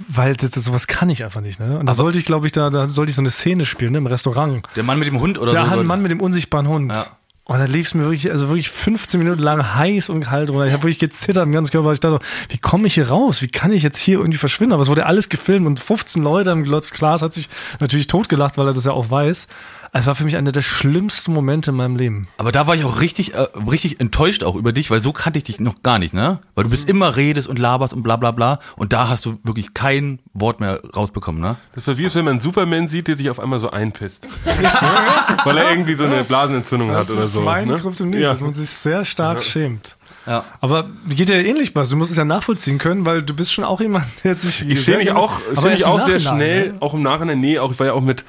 [0.08, 1.80] weil das, das, sowas kann ich einfach nicht, ne?
[1.80, 3.98] Und da sollte ich, glaube ich, da, da sollte ich so eine Szene spielen, ne?
[4.00, 4.68] Im Restaurant.
[4.76, 5.70] Der Mann mit dem Hund oder Der so.
[5.72, 6.92] hat ein Mann mit dem unsichtbaren Hund.
[6.94, 7.08] Ja.
[7.46, 10.68] Und da lief es mir wirklich, also wirklich 15 Minuten lang heiß und kalt runter.
[10.68, 11.88] Ich habe wirklich gezittert im ganzen Körper.
[11.88, 13.42] weil Ich dachte, wie komme ich hier raus?
[13.42, 14.74] Wie kann ich jetzt hier irgendwie verschwinden?
[14.74, 16.92] Aber es wurde alles gefilmt und 15 Leute am Glotz.
[16.92, 17.50] Klaas hat sich
[17.80, 19.48] natürlich totgelacht, weil er das ja auch weiß.
[19.94, 22.28] Es war für mich einer der schlimmsten Momente in meinem Leben.
[22.38, 25.38] Aber da war ich auch richtig, äh, richtig enttäuscht auch über dich, weil so kannte
[25.38, 26.40] ich dich noch gar nicht, ne?
[26.56, 28.60] Weil du bist immer redest und laberst und bla bla bla.
[28.78, 31.58] Und da hast du wirklich kein Wort mehr rausbekommen, ne?
[31.76, 34.30] das war wie es, wenn man einen Superman sieht, der sich auf einmal so einpisst.
[35.44, 37.31] Weil er irgendwie so eine Blasenentzündung hat oder so.
[37.40, 37.78] Mein ne?
[37.78, 38.34] Kryptonit, Ja.
[38.34, 39.96] dass man sich sehr stark schämt.
[40.28, 40.44] Ja.
[40.60, 41.90] Aber geht dir ähnlich, Bas.
[41.90, 44.68] Du musst es ja nachvollziehen können, weil du bist schon auch jemand, der sich.
[44.70, 46.78] Ich stehe mich auch, Aber steh mich auch sehr schnell, ne?
[46.82, 48.26] auch im Nachhinein, nee, auch ich war ja auch mit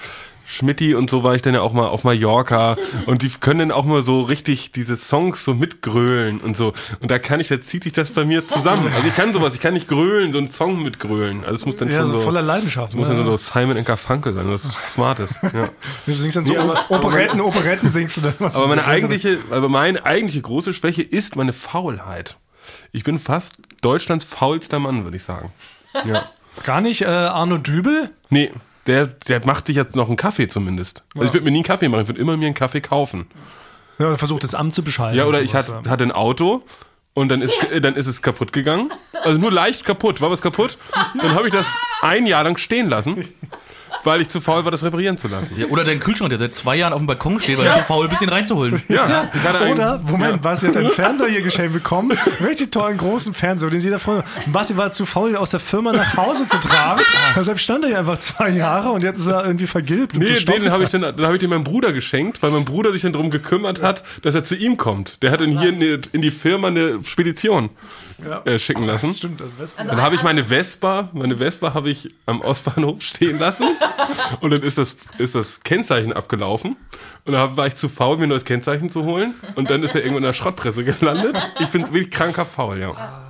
[0.53, 3.71] Schmidti und so war ich dann ja auch mal auf Mallorca und die können dann
[3.73, 7.61] auch mal so richtig diese Songs so mitgrölen und so und da kann ich, da
[7.61, 8.91] zieht sich das bei mir zusammen.
[8.95, 11.41] Also ich kann sowas, ich kann nicht grölen, so einen Song mitgrölen.
[11.45, 12.91] Also es muss dann Ja, schon so so, voller Leidenschaft.
[12.91, 13.17] es muss ne?
[13.17, 14.63] dann so Simon and Garfunkel sein, was
[14.93, 15.41] smart ist.
[15.43, 15.69] Ja.
[16.07, 18.35] Du singst dann so Nee, aber- Operetten, Operetten singst du dann.
[18.39, 22.37] Was Aber meine eigentliche, aber meine eigentliche große Schwäche ist meine Faulheit.
[22.93, 25.53] Ich bin fast Deutschlands faulster Mann, würde ich sagen.
[26.05, 26.27] Ja.
[26.65, 28.11] Gar nicht äh, Arno Dübel?
[28.31, 28.53] Nee,
[28.87, 31.05] der, der macht sich jetzt noch einen Kaffee zumindest.
[31.15, 33.27] Also ich würde mir nie einen Kaffee machen, ich würde immer mir einen Kaffee kaufen.
[33.99, 35.19] Ja, oder versucht das Amt zu bescheißen.
[35.19, 36.63] Ja, oder ich sowas, hatte, hatte ein Auto
[37.15, 38.91] und dann ist, äh, dann ist es kaputt gegangen.
[39.23, 40.21] Also nur leicht kaputt.
[40.21, 40.79] War was kaputt?
[41.21, 41.67] Dann habe ich das
[42.01, 43.29] ein Jahr lang stehen lassen,
[44.05, 45.55] weil ich zu faul war, das reparieren zu lassen.
[45.59, 45.67] ja.
[45.67, 48.09] Oder dein Kühlschrank, der seit zwei Jahren auf dem Balkon steht, weil er so faul
[48.11, 48.83] ist, den reinzuholen.
[48.89, 52.17] Ja, ich Oder, Moment, Basti hat einen Fernseher hier geschenkt bekommen.
[52.45, 54.25] Richtig tollen großen Fernseher, den sie da vorne.
[54.45, 57.03] Und Basti war zu faul, ihn aus der Firma nach Hause zu tragen.
[57.37, 60.15] Deshalb stand er hier einfach zwei Jahre und jetzt ist er irgendwie vergilbt.
[60.15, 62.65] zu Nee, den habe ich dann, dann habe ich den meinem Bruder geschenkt, weil mein
[62.65, 65.23] Bruder sich dann darum gekümmert hat, dass er zu ihm kommt.
[65.23, 67.71] Der hat dann hier in die, in die Firma eine Spedition
[68.45, 69.15] äh, schicken lassen.
[69.15, 69.85] Stimmt, das Beste.
[69.85, 73.69] Dann habe ich meine Vespa, meine Vespa habe ich am Ostbahnhof stehen lassen
[74.41, 76.77] und dann ist das, ist das Kennzeichen abgelaufen
[77.25, 79.95] und dann war ich zu faul, mir ein neues Kennzeichen zu holen und dann ist
[79.95, 81.37] er irgendwo in der Schrottpresse gelandet.
[81.61, 83.23] Ich bin wirklich kranker faul, ja.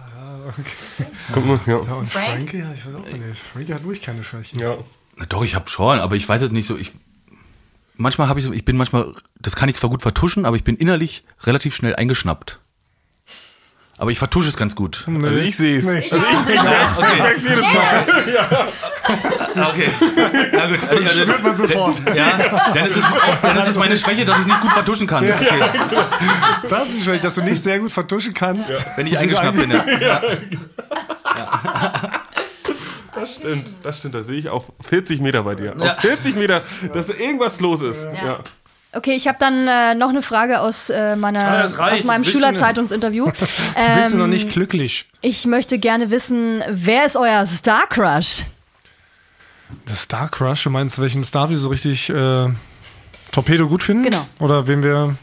[1.33, 1.77] Guck mal, ja.
[1.77, 3.39] Und Frankie, ja, ich weiß auch nicht.
[3.53, 4.59] Frankie hat wirklich keine Schwächen.
[4.59, 4.77] ja.
[5.17, 6.77] Na doch, ich habe schon, aber ich weiß es nicht so.
[6.77, 6.93] Ich,
[7.97, 10.65] manchmal habe ich so, ich bin manchmal, das kann ich zwar gut vertuschen, aber ich
[10.65, 12.61] bin innerlich relativ schnell eingeschnappt.
[13.99, 15.07] Aber ich vertusche es ganz gut.
[15.07, 15.85] Also ich sehe es.
[15.85, 16.11] Nee.
[16.11, 17.09] Also ich, ich merk's, okay.
[17.13, 17.73] ich merk's jedes Mal.
[19.55, 19.89] Ah, Okay.
[20.53, 20.79] Ja, gut.
[20.91, 22.03] Also, Das spürt man sofort.
[22.17, 22.39] Ja,
[22.75, 23.05] dann ist es,
[23.43, 25.25] dann ist es meine Schwäche, dass ich nicht gut vertuschen kann.
[25.25, 25.47] Okay.
[26.69, 28.73] Das ist schlecht, dass du nicht sehr gut vertuschen kannst.
[28.97, 30.23] Wenn ich eingeschnappt bin, ja.
[33.15, 35.75] Das stimmt, das stimmt, da sehe ich auch 40 Meter bei dir.
[35.79, 38.01] Auf 40 Meter, dass da irgendwas los ist.
[38.15, 38.41] Ja.
[38.95, 42.01] Okay, ich habe dann äh, noch eine Frage aus, äh, meiner, reicht.
[42.03, 43.25] aus meinem Bist du- Schülerzeitungsinterview.
[43.31, 45.07] Bist du noch Ähm, nicht glücklich?
[45.23, 48.43] Ich möchte gerne wissen, wer ist euer Star Crush?
[49.89, 52.49] Der Star Crush, du meinst, welchen Star wir so richtig äh,
[53.31, 54.05] Torpedo gut finden?
[54.05, 54.27] Genau.
[54.41, 55.17] Oder wen wir.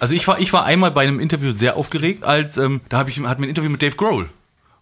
[0.00, 3.10] Also ich war, ich war einmal bei einem Interview sehr aufgeregt, als ähm, da habe
[3.10, 4.30] ich hat mir ein Interview mit Dave Grohl,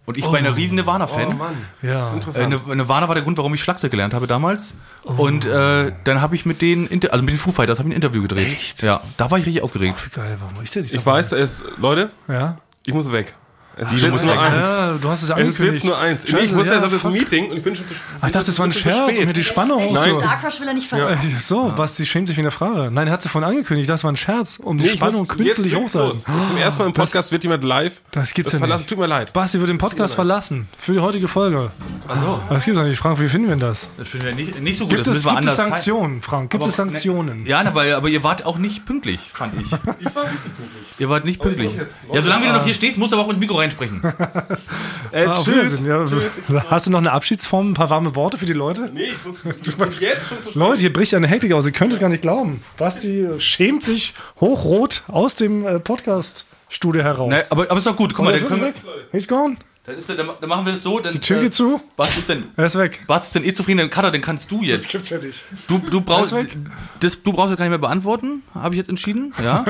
[0.07, 1.29] Und ich war ein riesen Nirvana-Fan.
[1.29, 2.11] Oh Mann, Ja.
[2.35, 4.73] Äh, Nir- Nirvana war der Grund, warum ich Schlagzeug gelernt habe damals.
[5.03, 7.93] Und äh, dann habe ich mit denen, inter- also mit den Foo Fighters, habe ich
[7.95, 8.47] ein Interview gedreht.
[8.53, 8.83] Echt?
[8.83, 10.13] Ja, da war ich richtig aufgeregt.
[10.15, 11.19] Geil, warum ich denn nicht Ich dabei?
[11.19, 12.57] weiß, es, Leute, Ja.
[12.87, 13.35] ich muss weg.
[13.79, 14.55] Es Wie, ist du musst nur eins.
[14.55, 15.75] Ja, du hast es ja Es ist angekündigt.
[15.75, 16.27] jetzt nur eins.
[16.27, 17.13] Scheiße, ich muss ja, jetzt auf das.
[17.13, 19.27] Meeting und ich bin schon zu Ah, ich dachte, das war ein Scherz, um spät.
[19.27, 20.03] mir die Spannung Nein.
[20.13, 20.21] hochzu...
[20.21, 21.13] Dark Crush will er nicht verraten.
[21.37, 22.91] Äh, So, Basti schämt sich wegen der Frage.
[22.91, 25.75] Nein, er hat sie vorhin angekündigt, das war ein Scherz, um die Nee, Spannung künstlich
[25.77, 26.21] hochzuhalten.
[26.21, 28.01] Zum ersten Mal im Podcast wird jemand live.
[28.13, 28.81] Das gibt's das ja verlassen.
[28.81, 28.89] nicht.
[28.89, 29.33] Tut mir leid.
[29.35, 31.71] Basti wird den Podcast verlassen für die heutige Folge.
[32.09, 32.99] Also, Das gibt's doch nicht.
[32.99, 33.91] Frank, wie finden wir denn das?
[33.99, 34.95] das finden wir nicht, nicht so gut.
[34.97, 36.51] Gibt das es, gibt es Sanktionen, Frank?
[36.51, 37.45] Gibt es Sanktionen?
[37.45, 39.67] Ja, weil, aber ihr wart auch nicht pünktlich, fand ich.
[39.67, 40.83] Ich war richtig pünktlich.
[40.99, 41.71] Ihr wart nicht pünktlich.
[42.11, 44.01] Ja, solange du noch hier stehst, musst du aber auch ins Mikro reinsprechen.
[45.13, 45.83] Äh, Ah, tschüss.
[45.87, 46.05] Ja,
[46.69, 48.91] hast du noch eine Abschiedsform, ein paar warme Worte für die Leute?
[48.93, 50.55] Nee, ich muss, ich muss jetzt schon zu spät.
[50.57, 51.65] Leute, hier bricht eine Hektik aus.
[51.65, 52.63] Ihr könnt es gar nicht glauben.
[52.77, 57.29] Basti schämt sich hochrot aus dem äh, Podcast-Studio heraus.
[57.31, 58.15] Na, aber, aber ist doch gut.
[58.15, 58.75] Guck mal, der können wir, weg.
[59.13, 59.57] He's gone.
[59.87, 60.99] Dann, ist, dann, dann machen wir das so.
[61.01, 61.81] Dann, Die Tür äh, geht zu.
[61.97, 62.45] Was ist denn?
[62.57, 63.03] Er ist weg.
[63.07, 63.79] Was ist denn eh zufrieden?
[63.79, 64.89] Dann Cutter, dann kannst du jetzt.
[64.89, 65.45] gibt's ja nicht.
[65.69, 66.35] Du, du brauchst
[67.01, 69.33] das, du brauchst ja gar nicht mehr beantworten, habe ich jetzt entschieden.
[69.43, 69.65] Ja.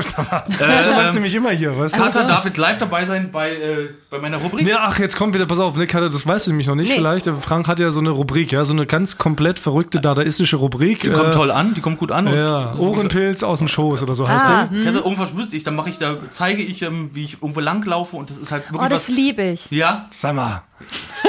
[0.82, 2.00] So läuft nämlich immer hier, weißt du?
[2.00, 4.66] Cutter darf jetzt live dabei sein bei, äh, bei meiner Rubrik.
[4.66, 6.88] Ja, ach, jetzt kommt wieder, pass auf, Nick hatte, das weißt du nämlich noch nicht
[6.90, 6.96] Nee.
[6.96, 7.26] vielleicht.
[7.42, 11.00] Frank hat ja so eine Rubrik, ja, so eine ganz komplett verrückte dadaistische Rubrik.
[11.00, 12.26] Die kommt äh, toll an, die kommt gut an.
[12.28, 14.82] und- Ja, Ohrenpilz aus dem Schoß oder so heißt Ah, der.
[14.82, 17.60] Kennst du, irgendwas wüsste ich, dann mache ich, da zeige ich, ähm, wie ich irgendwo
[17.60, 19.16] langlaufe und das ist halt wirklich Oh, das was.
[19.16, 19.70] liebe ich.
[19.70, 20.05] Ja.
[20.10, 20.62] Sag mal.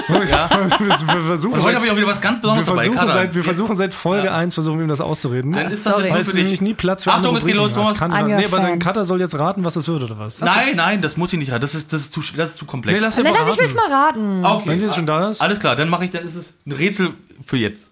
[0.07, 0.49] So, ja.
[0.49, 2.83] wir, wir versuchen, Und heute seit, habe ich auch wieder was ganz wir Besonderes dabei.
[2.83, 3.13] versuchen, Cutter.
[3.13, 5.51] seit, wir versuchen seit Folge 1 versuchen wir ihm das auszureden.
[5.53, 6.07] Dann ist das Sorry.
[6.09, 6.61] jetzt für ist dich.
[6.61, 7.97] nie Platz für Achtung, es geht los, Thomas.
[7.97, 8.79] kann, nee, aber dein.
[8.79, 10.41] Cutter soll jetzt raten, was das wird, oder was?
[10.41, 11.61] Nein, nein, das muss ich nicht raten.
[11.61, 12.97] Das ist, das ist, zu, das ist zu komplex.
[12.97, 14.41] Nee, lass lass ich will's raten.
[14.41, 14.45] mal raten.
[14.45, 14.69] okay.
[14.69, 15.41] Wenn sie jetzt schon da ist.
[15.41, 17.13] Alles klar, dann mache ich, dann ist es ein Rätsel
[17.45, 17.91] für jetzt.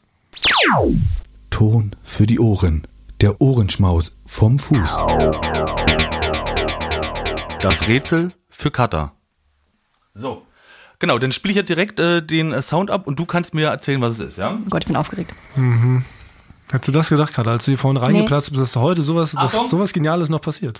[1.50, 2.86] Ton für die Ohren.
[3.22, 4.98] Der Ohrenschmaus vom Fuß.
[7.62, 9.14] Das Rätsel für Cutter.
[10.14, 10.44] So.
[11.00, 13.68] Genau, dann spiele ich jetzt direkt äh, den äh, Sound ab und du kannst mir
[13.68, 14.54] erzählen, was es ist, ja?
[14.54, 15.34] Oh Gott, ich bin aufgeregt.
[16.72, 19.70] Hättest du das gedacht, Cutter, als du hier vorhin reingeplatzt bist, dass heute sowas, dass
[19.70, 20.80] sowas Geniales noch passiert?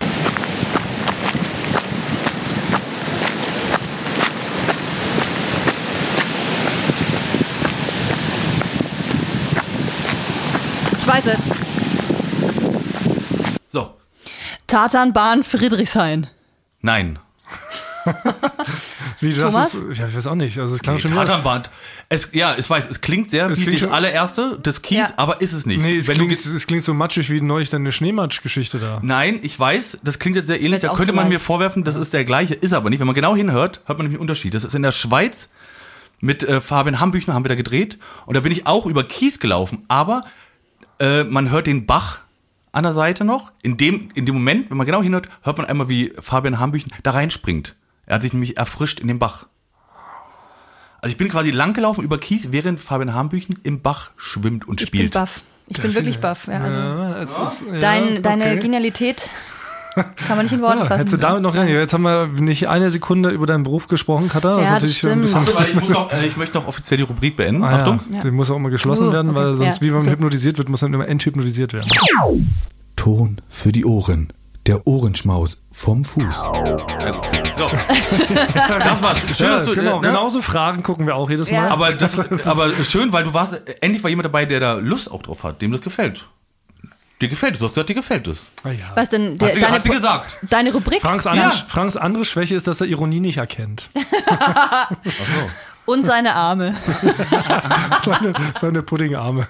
[10.98, 11.40] Ich weiß es.
[13.68, 13.94] So.
[14.66, 16.26] Tatanbahn Friedrichshain.
[16.80, 17.18] Nein.
[19.20, 19.54] Wie, du Thomas?
[19.56, 20.58] hast es, ja, ich weiß auch nicht.
[20.58, 21.12] Also es klang Nee, schon.
[21.14, 21.70] Tatanband.
[22.08, 25.10] Es, ja, ich weiß, es klingt sehr Es wie klingt das allererste, das Kies, Ja.
[25.16, 25.82] aber ist es nicht.
[25.82, 29.00] Nee, es Wenn klingt, du, es klingt so matschig wie neulich deine Schneematsch-Geschichte da.
[29.02, 30.80] nein, ich weiß, das klingt jetzt sehr ähnlich.
[30.80, 33.00] Da könnte man mir vorwerfen, das ist der gleiche, ist aber nicht.
[33.00, 34.54] Wenn man genau hinhört, hört man nämlich einen Unterschied.
[34.54, 35.48] Das ist in der Schweiz
[36.20, 39.38] mit äh, Fabian Hambüchner haben wir da gedreht und da bin ich auch über Kies
[39.38, 40.24] gelaufen, aber
[40.98, 42.20] äh, man hört den Bach
[42.72, 43.52] an der Seite noch.
[43.62, 46.90] In dem, in dem Moment, wenn man genau hinhört, hört man einmal, wie Fabian Hambüchen
[47.02, 47.74] da reinspringt.
[48.06, 49.46] Er hat sich nämlich erfrischt in den Bach.
[51.00, 54.90] Also ich bin quasi langgelaufen über Kies, während Fabian Hambüchen im Bach schwimmt und Ich
[54.90, 55.14] bin spielt.
[55.14, 55.42] baff.
[55.68, 56.46] Ich bin wirklich baff.
[56.46, 58.58] Ja, also Ja, ist, ja, dein, deine okay.
[58.60, 59.30] Genialität
[59.94, 60.98] kann man nicht in Worte Ja, fassen.
[60.98, 61.68] hättest du damit noch rein.
[61.68, 64.60] Jetzt haben wir nicht eine Sekunde über deinen Beruf gesprochen, Katha.
[64.62, 65.32] Ja, ist das stimmt.
[65.56, 67.64] Weil ich, muss noch, äh, ich möchte noch offiziell die Rubrik beenden.
[67.64, 68.00] Ah, Achtung.
[68.12, 68.20] Ja.
[68.20, 69.56] Den muss auch immer geschlossen Uh, werden, weil okay.
[69.56, 70.10] sonst, Ja, wie wenn man so.
[70.10, 71.90] hypnotisiert wird, muss dann immer enthypnotisiert werden.
[72.94, 74.32] Ton für die Ohren.
[74.66, 76.36] Der Ohrenschmaus vom Fuß.
[77.56, 77.70] So.
[78.66, 79.18] Das war's.
[79.36, 79.74] Schön, dass du.
[79.74, 80.08] genau, äh, ne?
[80.08, 81.62] genauso Fragen gucken wir auch jedes Ja.
[81.62, 81.70] Mal.
[81.70, 85.22] Aber, das, aber schön, weil du warst, endlich war jemand dabei, der da Lust auch
[85.22, 86.26] drauf hat, dem das gefällt.
[87.20, 88.48] Dir gefällt es, du hast gesagt, dir gefällt es.
[88.62, 88.90] Ah, ja.
[88.94, 89.38] Was denn?
[89.38, 90.36] Der, Hat sie, deine, hat sie gesagt.
[90.50, 93.88] deine Rubrik Franks, andere, Franks andere Schwäche ist, dass er Ironie nicht erkennt.
[95.86, 96.74] Und seine Arme.
[98.04, 99.46] seine, seine Puddingarme.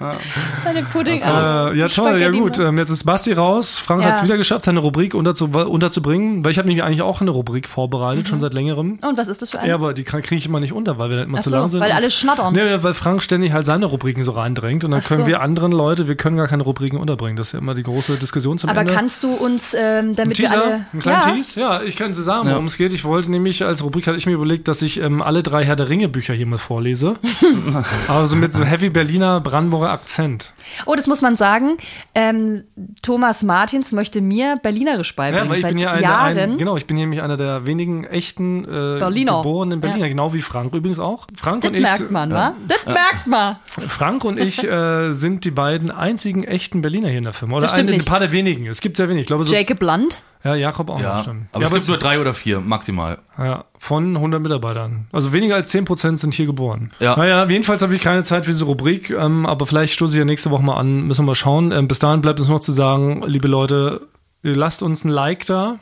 [0.64, 1.72] Seine Puddingarme.
[1.74, 2.59] Äh, ja, toll, ja gut.
[2.59, 3.78] Ähm, jetzt ist Basti raus.
[3.78, 4.09] Frank Ja.
[4.09, 7.30] hat es wieder geschafft, seine Rubrik unterzu unterzubringen, weil ich habe nämlich eigentlich auch eine
[7.30, 8.99] Rubrik vorbereitet, schon seit längerem.
[9.03, 9.68] Und was ist das für eine?
[9.68, 11.57] Ja, aber die kriege ich immer nicht unter, weil wir dann immer Ach zu so,
[11.57, 11.80] lang sind.
[11.80, 12.55] weil alle schnattern.
[12.55, 15.26] Nee, weil Frank ständig halt seine Rubriken so reindrängt und dann Ach können so.
[15.26, 17.37] wir anderen Leute, wir können gar keine Rubriken unterbringen.
[17.37, 18.93] Das ist ja immer die große Diskussion zum Aber Ende.
[18.93, 20.74] kannst du uns, ähm, damit wir Teaser, alle.
[20.93, 21.61] einen kleinen ja, Tease?
[21.61, 22.93] Ja, ich kann Sie sagen, worum es geht.
[22.93, 25.76] Ich wollte nämlich, als Rubrik hatte ich mir überlegt, dass ich ähm, alle drei Herr
[25.76, 27.16] der Ringe Bücher hier mal vorlese.
[28.09, 30.53] also mit so Heavy Berliner Brandenburger Akzent.
[30.85, 31.77] Oh, das muss man sagen.
[32.14, 32.64] Ähm,
[33.03, 35.47] Thomas Martins möchte mir Berlinerisch beibringen.
[35.47, 36.39] Ja, weil ich bin ja einer, Jahren.
[36.39, 39.39] ein, genau, ich bin nämlich einer der wenigen echten äh, Berliner.
[39.39, 40.09] geborenen Berliner, Ja.
[40.09, 41.27] genau wie Frank übrigens auch.
[41.37, 42.55] Frank das und ich, merkt man, wa?
[42.66, 43.57] Das merkt man.
[43.89, 47.57] Frank und ich äh, sind die beiden einzigen echten Berliner hier in der Firma.
[47.57, 48.66] Oder Das stimmt ein, ein paar der wenigen.
[48.66, 49.22] Es gibt sehr wenig.
[49.22, 50.22] Ich glaube, so Jacob Land.
[50.45, 51.49] Ja, Jakob auch noch, Ja, stimmt.
[51.53, 53.18] aber ja, es gibt nur drei oder vier maximal.
[53.39, 55.07] Ja, von 100 Mitarbeitern.
[55.12, 56.91] Also weniger als 10% sind hier geboren.
[57.01, 57.16] Ja.
[57.16, 60.24] Naja, jedenfalls habe ich keine Zeit für diese Rubrik, ähm, aber vielleicht stoße ich ja
[60.24, 61.07] nächste Woche mal an.
[61.07, 61.72] Müssen wir mal schauen.
[61.72, 64.03] Ähm, bis dahin bleibt uns noch zu sagen, liebe Leute,
[64.43, 65.76] lasst uns ein Like da.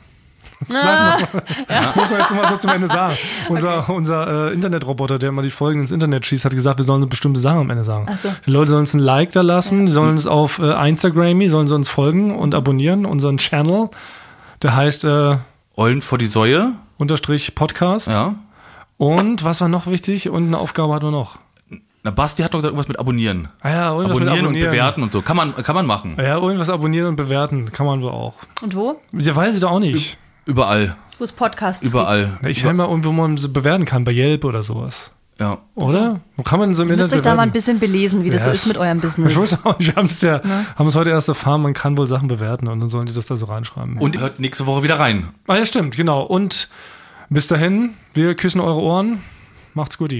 [0.67, 1.43] Sag mal.
[1.95, 3.17] Muss man jetzt mal so zum Ende sagen.
[3.49, 7.01] Unser, unser äh, Internetroboter, der immer die Folgen ins Internet schießt, hat gesagt, wir sollen
[7.01, 8.07] so bestimmte Sachen am Ende sagen.
[8.21, 8.29] So.
[8.45, 11.67] Die Leute sollen uns ein Like da lassen, die sollen uns auf äh, Instagram, sollen
[11.67, 13.89] sie uns folgen und abonnieren, unseren Channel.
[14.65, 15.37] Der heißt äh,
[15.77, 16.71] Eulen vor die Säue.
[16.97, 18.07] unterstrich Podcast.
[18.07, 18.33] Ja.
[18.97, 20.27] Und was war noch wichtig?
[20.27, 21.37] Und eine Aufgabe hatten wir noch.
[22.01, 23.49] Na, Basti hat doch gesagt, irgendwas mit abonnieren.
[23.61, 25.21] Ah ja, irgendwas mit Abonnieren, und bewerten und so.
[25.21, 26.15] Kann man, kann man machen.
[26.17, 28.33] Ja, irgendwas abonnieren und bewerten kann man wohl auch.
[28.63, 28.99] Und wo?
[29.11, 30.17] Ja, weiß ich doch auch nicht.
[30.47, 30.95] Überall.
[31.19, 32.39] Wo es Podcasts Überall.
[32.47, 35.11] Ich höre mal irgendwo, wo man sie bewerten kann, bei Yelp oder sowas.
[35.39, 35.57] Ja.
[35.75, 36.21] Oder?
[36.37, 36.89] Wo kann man so im.
[36.89, 38.77] Ihr müsst Internet euch da mal ein bisschen belesen, wie das so Ja, ist mit
[38.77, 39.31] eurem Business.
[39.31, 40.41] Ich weiß auch wir haben es ja,
[40.77, 43.25] haben es heute erst erfahren, man kann wohl Sachen bewerten und dann sollen die das
[43.25, 43.97] da so reinschreiben.
[43.97, 45.29] Und hört nächste Woche wieder rein.
[45.47, 46.21] ah ja, stimmt, genau.
[46.23, 46.69] Und
[47.29, 49.21] bis dahin, wir küssen eure Ohren.
[49.73, 50.13] Macht's gut.